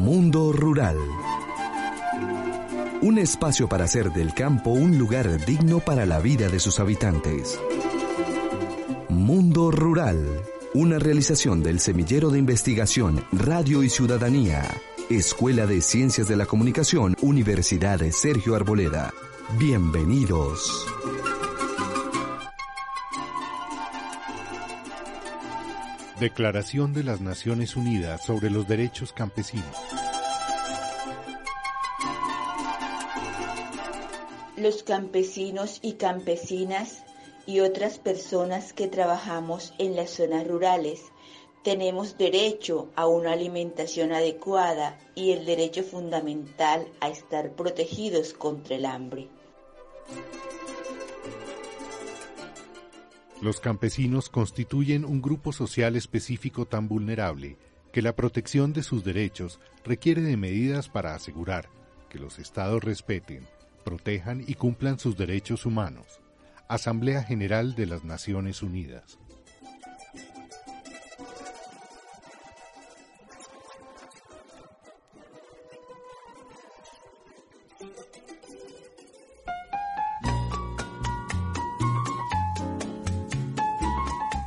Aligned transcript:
Mundo 0.00 0.50
Rural. 0.50 0.96
Un 3.02 3.18
espacio 3.18 3.68
para 3.68 3.84
hacer 3.84 4.10
del 4.12 4.32
campo 4.32 4.70
un 4.70 4.96
lugar 4.96 5.44
digno 5.44 5.80
para 5.80 6.06
la 6.06 6.20
vida 6.20 6.48
de 6.48 6.58
sus 6.58 6.80
habitantes. 6.80 7.60
Mundo 9.10 9.70
Rural. 9.70 10.26
Una 10.72 10.98
realización 10.98 11.62
del 11.62 11.80
Semillero 11.80 12.30
de 12.30 12.38
Investigación 12.38 13.22
Radio 13.30 13.82
y 13.82 13.90
Ciudadanía. 13.90 14.64
Escuela 15.10 15.66
de 15.66 15.82
Ciencias 15.82 16.26
de 16.28 16.36
la 16.36 16.46
Comunicación, 16.46 17.14
Universidad 17.20 17.98
de 17.98 18.10
Sergio 18.10 18.56
Arboleda. 18.56 19.12
Bienvenidos. 19.58 20.86
Declaración 26.20 26.92
de 26.92 27.02
las 27.02 27.22
Naciones 27.22 27.76
Unidas 27.76 28.22
sobre 28.22 28.50
los 28.50 28.68
Derechos 28.68 29.14
Campesinos. 29.14 29.74
Los 34.54 34.82
campesinos 34.82 35.78
y 35.80 35.94
campesinas 35.94 37.04
y 37.46 37.60
otras 37.60 37.98
personas 37.98 38.74
que 38.74 38.86
trabajamos 38.86 39.72
en 39.78 39.96
las 39.96 40.10
zonas 40.10 40.46
rurales 40.46 41.00
tenemos 41.62 42.18
derecho 42.18 42.90
a 42.96 43.06
una 43.06 43.32
alimentación 43.32 44.12
adecuada 44.12 44.98
y 45.14 45.32
el 45.32 45.46
derecho 45.46 45.82
fundamental 45.82 46.86
a 47.00 47.08
estar 47.08 47.52
protegidos 47.52 48.34
contra 48.34 48.76
el 48.76 48.84
hambre. 48.84 49.28
Los 53.40 53.58
campesinos 53.60 54.28
constituyen 54.28 55.06
un 55.06 55.22
grupo 55.22 55.52
social 55.52 55.96
específico 55.96 56.66
tan 56.66 56.88
vulnerable 56.88 57.56
que 57.90 58.02
la 58.02 58.14
protección 58.14 58.74
de 58.74 58.82
sus 58.82 59.02
derechos 59.02 59.60
requiere 59.82 60.20
de 60.20 60.36
medidas 60.36 60.90
para 60.90 61.14
asegurar 61.14 61.70
que 62.10 62.18
los 62.18 62.38
estados 62.38 62.84
respeten, 62.84 63.46
protejan 63.82 64.44
y 64.46 64.54
cumplan 64.54 64.98
sus 64.98 65.16
derechos 65.16 65.64
humanos. 65.64 66.20
Asamblea 66.68 67.22
General 67.22 67.74
de 67.74 67.86
las 67.86 68.04
Naciones 68.04 68.62
Unidas. 68.62 69.19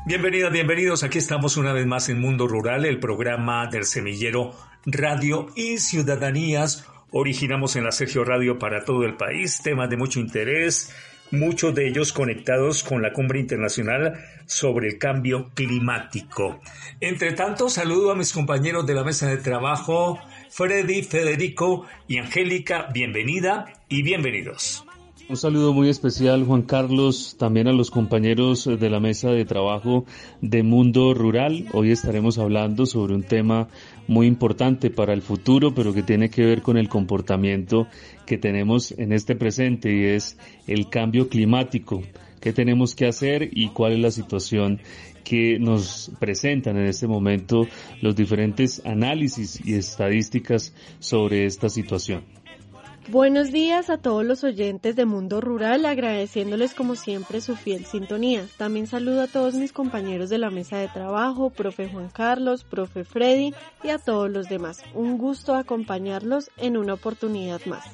Bienvenidas, 0.06 0.52
bienvenidos. 0.52 1.04
Aquí 1.04 1.18
estamos 1.18 1.56
una 1.56 1.72
vez 1.72 1.86
más 1.86 2.09
en 2.09 2.20
Mundo 2.20 2.46
Rural, 2.46 2.84
el 2.84 3.00
programa 3.00 3.68
del 3.68 3.86
semillero 3.86 4.52
Radio 4.86 5.48
y 5.56 5.78
Ciudadanías. 5.78 6.86
Originamos 7.12 7.78
en 7.78 7.86
la 7.86 7.94
Sergio 7.94 8.26
Radio 8.26 8.59
para 8.59 8.84
todo 8.84 9.06
el 9.06 9.16
país, 9.16 9.62
temas 9.64 9.90
de 9.90 9.96
mucho 9.96 10.20
interés, 10.20 10.94
muchos 11.31 11.74
de 11.74 11.88
ellos 11.88 12.12
conectados 12.12 12.84
con 12.84 13.02
la 13.02 13.14
cumbre 13.14 13.40
internacional 13.40 14.20
sobre 14.46 14.90
el 14.90 14.98
cambio 14.98 15.52
climático. 15.54 16.59
Entre 17.00 17.31
tanto, 17.31 17.70
saludo 17.70 18.12
a 18.12 18.16
mis 18.16 18.34
compañeros 18.34 18.86
de 18.86 18.96
la 18.96 19.06
mesa 19.06 19.30
de 19.30 19.38
trabajo, 19.38 20.20
Freddy, 20.50 21.04
Federico 21.04 21.86
y 22.09 22.18
Angélica. 22.18 22.90
Bienvenida 22.94 23.72
y 23.88 24.04
bienvenidos. 24.04 24.86
Un 25.34 25.38
saludo 25.38 25.73
muy 25.73 25.89
especial, 25.89 26.45
Juan 26.45 26.62
Carlos, 26.62 27.38
también 27.39 27.67
a 27.67 27.73
los 27.73 27.89
compañeros 27.89 28.66
de 28.66 28.89
la 28.92 29.00
mesa 29.00 29.31
de 29.31 29.45
trabajo 29.45 30.06
de 30.42 30.62
Mundo 30.62 31.16
Rural. 31.16 31.66
Hoy 31.73 31.90
estaremos 31.90 32.38
hablando 32.38 32.86
sobre 32.86 33.16
un 33.16 33.23
tema 33.23 33.67
muy 34.08 34.28
importante 34.28 34.92
para 34.92 35.12
el 35.12 35.23
futuro, 35.23 35.73
pero 35.73 35.92
que 35.92 36.03
tiene 36.03 36.30
que 36.30 36.45
ver 36.45 36.62
con 36.62 36.78
el 36.78 36.88
comportamiento 36.88 37.88
que 38.28 38.38
tenemos 38.38 38.92
en 38.92 39.12
este 39.12 39.36
presente 39.36 39.92
y 39.92 40.03
es 40.03 40.38
el 40.67 40.88
cambio 40.88 41.30
climático. 41.30 42.03
¿Qué 42.40 42.53
tenemos 42.53 42.94
que 42.94 43.07
hacer 43.07 43.50
y 43.52 43.69
cuál 43.69 43.94
es 43.94 44.00
la 44.02 44.12
situación 44.12 44.81
que 45.24 45.57
nos 45.57 46.12
presentan 46.19 46.78
en 46.78 46.86
este 46.86 47.07
momento 47.07 47.66
los 48.03 48.16
diferentes 48.16 48.86
análisis 48.86 49.59
y 49.66 49.74
estadísticas 49.74 50.75
sobre 51.00 51.47
esta 51.47 51.69
situación? 51.69 52.43
Buenos 53.09 53.52
días 53.52 53.90
a 53.90 53.97
todos 53.97 54.24
los 54.24 54.46
oyentes 54.46 54.96
de 54.96 55.03
Mundo 55.03 55.41
Rural, 55.41 55.86
agradeciéndoles 55.86 56.74
como 56.74 56.96
siempre 56.96 57.41
su 57.41 57.58
fiel 57.58 57.86
sintonía. 57.86 58.46
También 58.58 58.88
saludo 58.88 59.22
a 59.22 59.28
todos 59.28 59.56
mis 59.56 59.74
compañeros 59.74 60.30
de 60.30 60.38
la 60.38 60.50
mesa 60.50 60.78
de 60.78 60.88
trabajo, 60.88 61.50
profe 61.50 61.90
Juan 61.90 62.08
Carlos, 62.09 62.63
profe 62.63 63.03
Freddy 63.03 63.53
y 63.84 63.90
a 63.90 63.97
todos 63.97 64.31
los 64.31 64.47
demás. 64.47 64.81
Un 64.94 65.18
gusto 65.18 65.53
acompañarlos 65.53 66.50
en 66.58 66.78
una 66.78 66.94
oportunidad 66.94 67.59
más. 67.66 67.86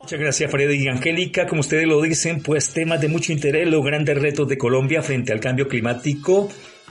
Muchas 0.00 0.18
gracias 0.18 0.50
Freddy 0.50 0.84
y 0.84 0.88
Angélica. 0.88 1.46
Como 1.46 1.60
ustedes 1.60 1.86
lo 1.86 2.00
dicen, 2.00 2.42
pues 2.42 2.72
temas 2.72 3.00
de 3.02 3.08
mucho 3.08 3.32
interés, 3.32 3.68
los 3.68 3.84
grandes 3.84 4.18
retos 4.18 4.48
de 4.48 4.56
Colombia 4.56 5.02
frente 5.02 5.34
al 5.34 5.40
cambio 5.40 5.68
climático, 5.68 6.48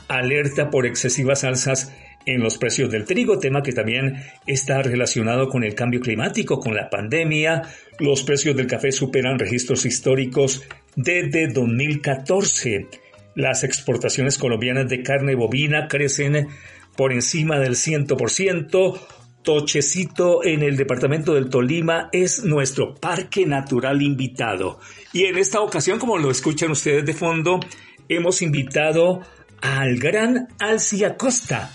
alerta 0.07 0.69
por 0.69 0.85
excesivas 0.85 1.43
alzas 1.43 1.91
en 2.25 2.41
los 2.41 2.57
precios 2.57 2.89
del 2.89 3.05
trigo, 3.05 3.39
tema 3.39 3.61
que 3.61 3.71
también 3.71 4.23
está 4.47 4.81
relacionado 4.81 5.47
con 5.49 5.63
el 5.63 5.75
cambio 5.75 5.99
climático, 5.99 6.59
con 6.59 6.75
la 6.75 6.89
pandemia. 6.89 7.61
Los 7.99 8.23
precios 8.23 8.55
del 8.55 8.67
café 8.67 8.91
superan 8.91 9.39
registros 9.39 9.85
históricos 9.85 10.63
desde 10.95 11.47
2014. 11.47 12.87
Las 13.35 13.63
exportaciones 13.63 14.37
colombianas 14.37 14.89
de 14.89 15.03
carne 15.03 15.35
bovina 15.35 15.87
crecen 15.87 16.47
por 16.95 17.13
encima 17.13 17.59
del 17.59 17.73
100%. 17.73 18.99
Tochecito 19.43 20.43
en 20.43 20.63
el 20.63 20.75
departamento 20.75 21.35
del 21.35 21.49
Tolima 21.49 22.09
es 22.11 22.43
nuestro 22.43 22.95
parque 22.95 23.45
natural 23.45 24.01
invitado. 24.01 24.79
Y 25.13 25.25
en 25.25 25.37
esta 25.37 25.61
ocasión, 25.61 25.99
como 25.99 26.17
lo 26.17 26.31
escuchan 26.31 26.71
ustedes 26.71 27.05
de 27.05 27.13
fondo, 27.13 27.59
hemos 28.09 28.41
invitado 28.41 29.21
al 29.61 29.97
gran 29.97 30.47
Alcia 30.59 31.15
Costa 31.15 31.71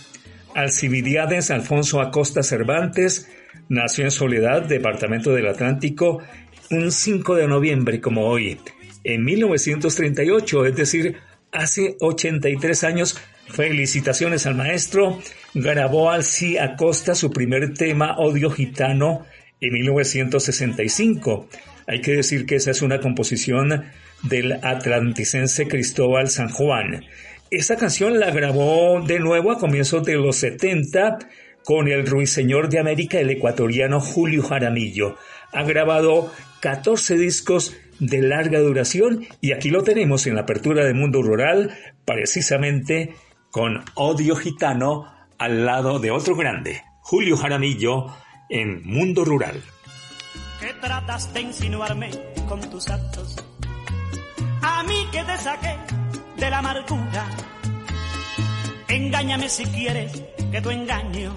Alcibiades 0.54 1.50
Alfonso 1.50 2.00
Acosta 2.00 2.42
Cervantes 2.42 3.28
nació 3.68 4.04
en 4.04 4.10
Soledad, 4.10 4.62
Departamento 4.62 5.32
del 5.32 5.48
Atlántico, 5.48 6.22
un 6.70 6.92
5 6.92 7.34
de 7.34 7.48
noviembre 7.48 8.00
como 8.00 8.26
hoy, 8.26 8.58
en 9.04 9.24
1938, 9.24 10.66
es 10.66 10.76
decir, 10.76 11.16
hace 11.52 11.96
83 12.00 12.84
años. 12.84 13.18
Felicitaciones 13.48 14.46
al 14.46 14.54
maestro. 14.54 15.18
Grabó 15.54 16.10
Alci 16.10 16.56
Acosta 16.58 17.14
su 17.14 17.30
primer 17.30 17.74
tema 17.74 18.16
Odio 18.18 18.50
Gitano 18.50 19.26
en 19.60 19.72
1965. 19.72 21.48
Hay 21.88 22.00
que 22.00 22.12
decir 22.12 22.46
que 22.46 22.56
esa 22.56 22.70
es 22.70 22.82
una 22.82 23.00
composición 23.00 23.86
del 24.22 24.52
atlanticense 24.62 25.66
Cristóbal 25.66 26.28
San 26.28 26.50
Juan. 26.50 27.04
Esta 27.50 27.76
canción 27.76 28.20
la 28.20 28.30
grabó 28.30 29.00
de 29.04 29.18
nuevo 29.18 29.50
a 29.50 29.58
comienzos 29.58 30.04
de 30.04 30.14
los 30.14 30.36
70 30.36 31.18
con 31.64 31.88
el 31.88 32.06
ruiseñor 32.06 32.68
de 32.68 32.78
América, 32.78 33.18
el 33.18 33.28
ecuatoriano 33.28 34.00
Julio 34.00 34.44
Jaramillo. 34.44 35.16
Ha 35.52 35.64
grabado 35.64 36.32
14 36.60 37.18
discos 37.18 37.76
de 37.98 38.22
larga 38.22 38.60
duración 38.60 39.26
y 39.40 39.50
aquí 39.50 39.70
lo 39.70 39.82
tenemos 39.82 40.28
en 40.28 40.36
la 40.36 40.42
apertura 40.42 40.84
de 40.84 40.94
Mundo 40.94 41.22
Rural, 41.22 41.76
precisamente 42.04 43.16
con 43.50 43.82
Odio 43.94 44.36
Gitano 44.36 45.12
al 45.36 45.66
lado 45.66 45.98
de 45.98 46.12
otro 46.12 46.36
grande, 46.36 46.84
Julio 47.00 47.36
Jaramillo, 47.36 48.14
en 48.48 48.86
Mundo 48.86 49.24
Rural. 49.24 49.60
¿Qué 50.60 50.72
tratas 50.80 51.34
de 51.34 51.40
insinuarme 51.40 52.10
con 52.48 52.60
tus 52.70 52.88
actos? 52.88 53.44
A 54.62 54.84
mí 54.84 55.08
que 55.10 55.24
te 55.24 55.36
saqué 55.36 55.99
de 56.40 56.50
la 56.50 56.58
amargura. 56.58 57.26
Engáñame 58.88 59.48
si 59.48 59.64
quieres 59.66 60.10
que 60.50 60.60
tu 60.62 60.70
engaño 60.70 61.32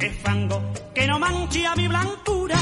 es 0.00 0.16
fango 0.18 0.62
que 0.94 1.06
no 1.06 1.18
manche 1.18 1.66
a 1.66 1.76
mi 1.76 1.86
blancura. 1.86 2.58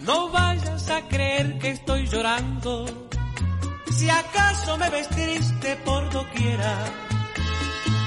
No 0.00 0.30
vayas 0.30 0.90
a 0.90 1.02
creer 1.02 1.58
que 1.58 1.70
estoy 1.70 2.06
llorando. 2.06 2.86
Si 3.92 4.08
acaso 4.08 4.78
me 4.78 4.88
ves 4.88 5.08
triste 5.10 5.76
por 5.84 6.10
doquiera, 6.10 6.74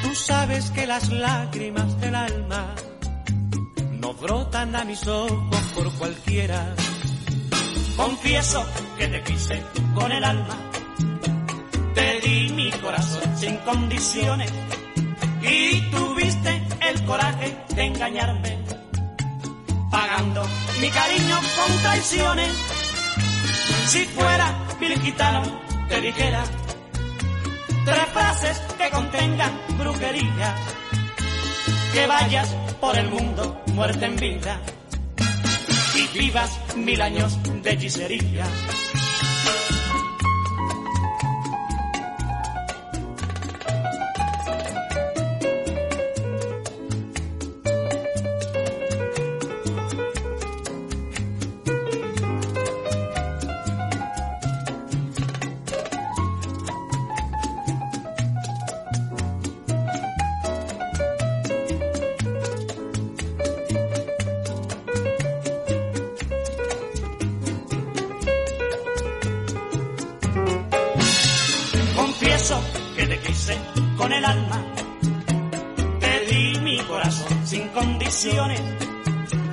tú 0.03 0.15
sabes 0.15 0.71
que 0.71 0.87
las 0.87 1.09
lágrimas 1.11 1.99
del 2.01 2.15
alma 2.15 2.73
no 3.99 4.13
brotan 4.15 4.75
a 4.75 4.83
mis 4.83 5.07
ojos 5.07 5.61
por 5.75 5.91
cualquiera. 5.93 6.75
Confieso 7.95 8.65
que 8.97 9.07
te 9.07 9.23
quise 9.23 9.63
con 9.95 10.11
el 10.11 10.23
alma 10.23 10.66
mi 12.67 12.79
corazón 12.79 13.37
sin 13.37 13.55
condiciones 13.57 14.51
y 15.41 15.81
tuviste 15.89 16.61
el 16.89 17.05
coraje 17.05 17.57
de 17.75 17.83
engañarme, 17.83 18.57
pagando 19.89 20.43
mi 20.81 20.89
cariño 20.89 21.37
con 21.55 21.77
traiciones. 21.81 22.49
Si 23.87 24.05
fuera 24.07 24.65
Gitano, 25.01 25.43
te 25.87 26.01
dijera 26.01 26.43
tres 27.85 28.07
frases 28.11 28.61
que 28.77 28.89
contengan 28.89 29.61
brujería, 29.77 30.55
que 31.93 32.05
vayas 32.05 32.49
por 32.81 32.97
el 32.97 33.07
mundo, 33.07 33.61
muerte 33.67 34.05
en 34.05 34.15
vida, 34.17 34.59
y 35.95 36.19
vivas 36.19 36.59
mil 36.75 37.01
años 37.01 37.37
de 37.63 37.71
hechicería. 37.71 38.45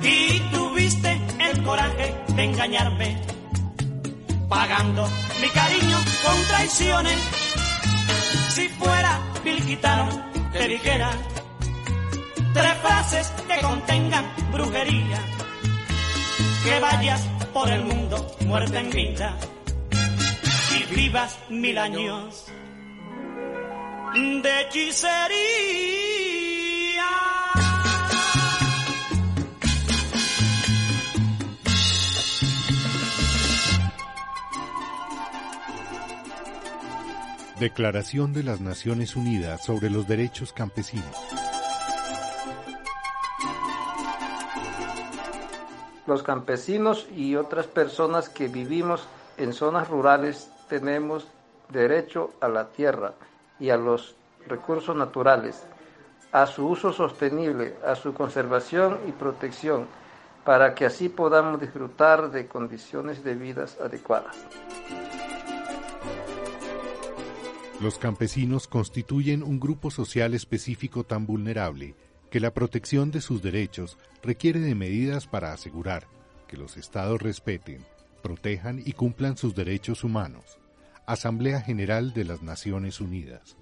Y 0.01 0.39
tuviste 0.53 1.21
el 1.39 1.63
coraje 1.63 2.15
de 2.35 2.43
engañarme, 2.43 3.21
pagando 4.47 5.07
mi 5.41 5.47
cariño 5.49 5.97
con 6.23 6.43
traiciones. 6.47 7.17
Si 8.49 8.69
fuera 8.69 9.19
Gitano, 9.43 10.31
te 10.53 10.67
dijera 10.67 11.11
tres 12.53 12.73
frases 12.81 13.33
que 13.47 13.61
contengan 13.61 14.25
brujería, 14.53 15.19
que 16.63 16.79
vayas 16.79 17.21
por 17.53 17.69
el 17.69 17.83
mundo 17.83 18.35
muerta 18.45 18.79
en 18.79 18.89
vida 18.89 19.37
y 20.71 20.95
vivas 20.95 21.37
mil 21.49 21.77
años 21.77 22.45
de 24.15 24.61
hechicería. 24.61 25.19
Declaración 37.59 38.31
de 38.31 38.43
las 38.43 38.61
Naciones 38.61 39.17
Unidas 39.17 39.65
sobre 39.65 39.89
los 39.89 40.07
Derechos 40.07 40.53
Campesinos. 40.53 41.05
Los 46.07 46.23
campesinos 46.23 47.05
y 47.13 47.35
otras 47.35 47.67
personas 47.67 48.29
que 48.29 48.47
vivimos 48.47 49.05
en 49.35 49.51
zonas 49.51 49.89
rurales 49.89 50.49
tenemos 50.69 51.27
derecho 51.69 52.31
a 52.39 52.47
la 52.47 52.69
tierra 52.69 53.15
y 53.59 53.69
a 53.69 53.77
los 53.77 54.15
recursos 54.47 54.95
naturales, 54.95 55.63
a 56.31 56.45
su 56.47 56.67
uso 56.67 56.91
sostenible, 56.91 57.75
a 57.85 57.95
su 57.95 58.13
conservación 58.13 58.99
y 59.07 59.11
protección, 59.11 59.87
para 60.43 60.75
que 60.75 60.85
así 60.85 61.09
podamos 61.09 61.59
disfrutar 61.59 62.29
de 62.29 62.47
condiciones 62.47 63.23
de 63.23 63.35
vida 63.35 63.65
adecuadas. 63.83 64.35
Los 67.81 67.97
campesinos 67.97 68.67
constituyen 68.67 69.43
un 69.43 69.59
grupo 69.59 69.91
social 69.91 70.33
específico 70.33 71.03
tan 71.03 71.25
vulnerable 71.25 71.95
que 72.29 72.39
la 72.39 72.53
protección 72.53 73.11
de 73.11 73.21
sus 73.21 73.41
derechos 73.41 73.97
requiere 74.23 74.59
de 74.59 74.75
medidas 74.75 75.27
para 75.27 75.51
asegurar 75.51 76.07
que 76.47 76.57
los 76.57 76.77
estados 76.77 77.21
respeten, 77.21 77.83
protejan 78.21 78.81
y 78.83 78.93
cumplan 78.93 79.35
sus 79.37 79.55
derechos 79.55 80.03
humanos. 80.03 80.57
Asamblea 81.07 81.61
General 81.61 82.13
de 82.13 82.25
las 82.25 82.41
Naciones 82.41 82.99
Unidas. 83.01 83.57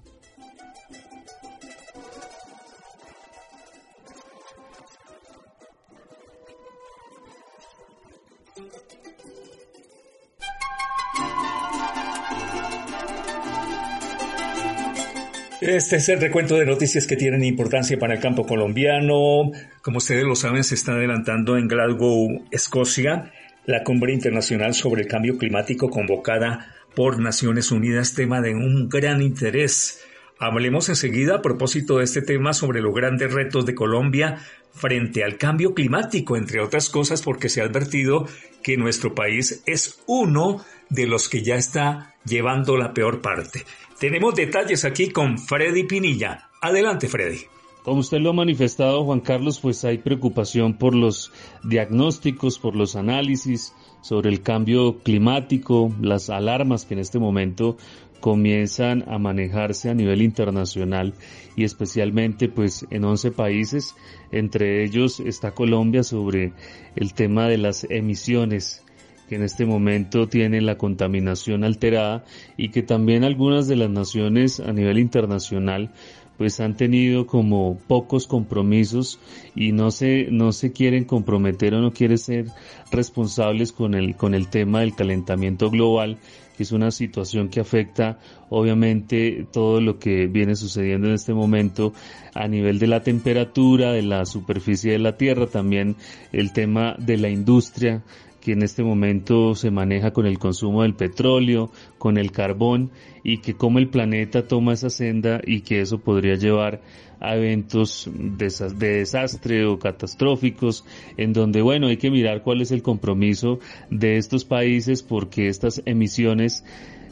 Este 15.66 15.96
es 15.96 16.10
el 16.10 16.20
recuento 16.20 16.58
de 16.58 16.66
noticias 16.66 17.08
que 17.08 17.16
tienen 17.16 17.42
importancia 17.42 17.98
para 17.98 18.16
el 18.16 18.20
campo 18.20 18.46
colombiano. 18.46 19.50
Como 19.82 20.00
ustedes 20.00 20.26
lo 20.26 20.36
saben, 20.36 20.66
se 20.66 20.76
está 20.76 20.92
adelantando 20.92 21.58
en 21.58 21.70
Glasgow, 21.70 22.44
Escocia, 22.52 23.32
la 23.66 23.82
cumbre 23.84 24.12
internacional 24.12 24.74
sobre 24.74 25.04
el 25.04 25.08
cambio 25.08 25.38
climático 25.38 25.90
convocada 25.90 26.68
por 26.96 27.20
Naciones 27.20 27.72
Unidas, 27.72 28.14
tema 28.14 28.42
de 28.42 28.54
un 28.54 28.90
gran 28.90 29.22
interés. 29.22 30.04
Hablemos 30.40 30.90
enseguida 30.90 31.36
a 31.36 31.42
propósito 31.42 31.98
de 31.98 32.04
este 32.04 32.22
tema 32.22 32.54
sobre 32.54 32.82
los 32.82 32.94
grandes 32.94 33.32
retos 33.34 33.66
de 33.66 33.76
Colombia 33.76 34.40
frente 34.74 35.24
al 35.24 35.38
cambio 35.38 35.74
climático, 35.74 36.36
entre 36.36 36.60
otras 36.60 36.90
cosas 36.90 37.22
porque 37.22 37.50
se 37.50 37.62
ha 37.62 37.66
advertido 37.66 38.28
que 38.64 38.78
nuestro 38.78 39.14
país 39.14 39.64
es 39.66 40.02
uno 40.08 40.64
de 40.90 41.08
los 41.08 41.30
que 41.30 41.44
ya 41.44 41.56
está 41.56 42.16
llevando 42.26 42.78
la 42.78 42.94
peor 42.94 43.22
parte. 43.22 43.66
Tenemos 44.00 44.36
detalles 44.36 44.86
aquí 44.86 45.10
con 45.10 45.38
Freddy 45.38 45.84
Pinilla. 45.84 46.50
Adelante, 46.62 47.08
Freddy. 47.08 47.42
Como 47.84 48.00
usted 48.00 48.20
lo 48.20 48.30
ha 48.30 48.34
manifestado, 48.34 49.04
Juan 49.04 49.20
Carlos, 49.20 49.60
pues 49.60 49.84
hay 49.84 49.98
preocupación 49.98 50.78
por 50.78 50.96
los 50.96 51.32
diagnósticos, 51.64 52.58
por 52.58 52.76
los 52.76 52.96
análisis 52.96 53.74
sobre 54.04 54.30
el 54.30 54.42
cambio 54.42 55.00
climático, 55.00 55.92
las 56.02 56.30
alarmas 56.30 56.86
que 56.86 56.94
en 56.94 57.00
este 57.00 57.18
momento 57.18 57.78
comienzan 58.20 59.04
a 59.08 59.18
manejarse 59.18 59.90
a 59.90 59.94
nivel 59.94 60.22
internacional 60.22 61.14
y 61.56 61.64
especialmente 61.64 62.50
pues 62.50 62.86
en 62.90 63.04
11 63.04 63.32
países, 63.32 63.96
entre 64.32 64.84
ellos 64.84 65.20
está 65.20 65.52
Colombia 65.52 66.04
sobre 66.04 66.54
el 66.96 67.14
tema 67.14 67.48
de 67.48 67.58
las 67.58 67.86
emisiones 67.90 68.84
que 69.28 69.36
en 69.36 69.44
este 69.44 69.66
momento 69.66 70.28
tienen 70.28 70.66
la 70.66 70.78
contaminación 70.78 71.64
alterada 71.64 72.26
y 72.58 72.70
que 72.70 72.82
también 72.82 73.24
algunas 73.24 73.68
de 73.68 73.78
las 73.78 73.90
naciones 73.90 74.60
a 74.60 74.74
nivel 74.74 75.00
internacional 75.00 75.92
pues 76.38 76.60
han 76.60 76.76
tenido 76.76 77.28
como 77.28 77.78
pocos 77.88 78.28
compromisos 78.28 79.20
y 79.56 79.72
no 79.72 79.92
se 79.92 80.28
no 80.32 80.52
se 80.52 80.72
quieren 80.72 81.06
comprometer 81.06 81.74
o 81.76 81.82
no 81.82 81.92
quieren 81.92 82.18
ser 82.18 82.48
responsables 82.92 83.72
con 83.72 83.94
el 83.94 84.16
con 84.16 84.34
el 84.34 84.50
tema 84.50 84.82
del 84.82 84.96
calentamiento 84.96 85.70
global 85.70 86.18
que 86.56 86.64
es 86.64 86.72
una 86.72 86.92
situación 86.92 87.50
que 87.50 87.60
afecta 87.60 88.20
obviamente 88.50 89.48
todo 89.52 89.82
lo 89.82 90.00
que 90.00 90.28
viene 90.28 90.56
sucediendo 90.56 91.08
en 91.08 91.16
este 91.16 91.34
momento 91.34 91.94
a 92.34 92.48
nivel 92.48 92.80
de 92.80 92.88
la 92.88 93.02
temperatura, 93.02 93.92
de 93.92 94.04
la 94.04 94.26
superficie 94.26 94.92
de 94.92 95.00
la 95.00 95.18
Tierra, 95.18 95.48
también 95.48 95.96
el 96.32 96.54
tema 96.54 96.96
de 97.00 97.18
la 97.18 97.30
industria 97.30 98.04
que 98.44 98.52
en 98.52 98.62
este 98.62 98.84
momento 98.84 99.56
se 99.56 99.72
maneja 99.72 100.12
con 100.12 100.26
el 100.26 100.38
consumo 100.38 100.82
del 100.82 100.96
petróleo, 100.96 101.72
con 101.98 102.18
el 102.18 102.32
carbón 102.34 102.92
y 103.24 103.38
que 103.38 103.54
como 103.54 103.80
el 103.80 103.88
planeta 103.88 104.46
toma 104.46 104.74
esa 104.74 104.90
senda 104.90 105.40
y 105.46 105.62
que 105.62 105.80
eso 105.80 106.00
podría 106.00 106.36
llevar 106.36 106.82
a 107.22 107.38
eventos 107.38 108.10
de 108.14 108.50
desastre 108.78 109.66
o 109.66 109.80
catastróficos 109.80 110.84
en 111.16 111.32
donde 111.32 111.62
bueno 111.62 111.88
hay 111.88 111.96
que 111.96 112.12
mirar 112.12 112.44
cuál 112.44 112.62
es 112.62 112.72
el 112.72 112.82
compromiso 112.82 113.60
de 113.90 114.18
estos 114.18 114.44
países 114.44 115.04
porque 115.04 115.48
estas 115.48 115.82
emisiones 115.86 116.66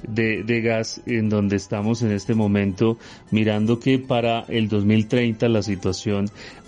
de, 0.05 0.43
de, 0.43 0.61
gas 0.61 1.01
en 1.05 1.29
donde 1.29 1.55
estamos 1.55 2.01
en 2.01 2.11
este 2.11 2.33
momento 2.33 2.97
mirando 3.29 3.79
que 3.79 3.99
para 3.99 4.41
el 4.49 4.67
2030 4.67 5.47
la 5.47 5.61
situación 5.61 6.25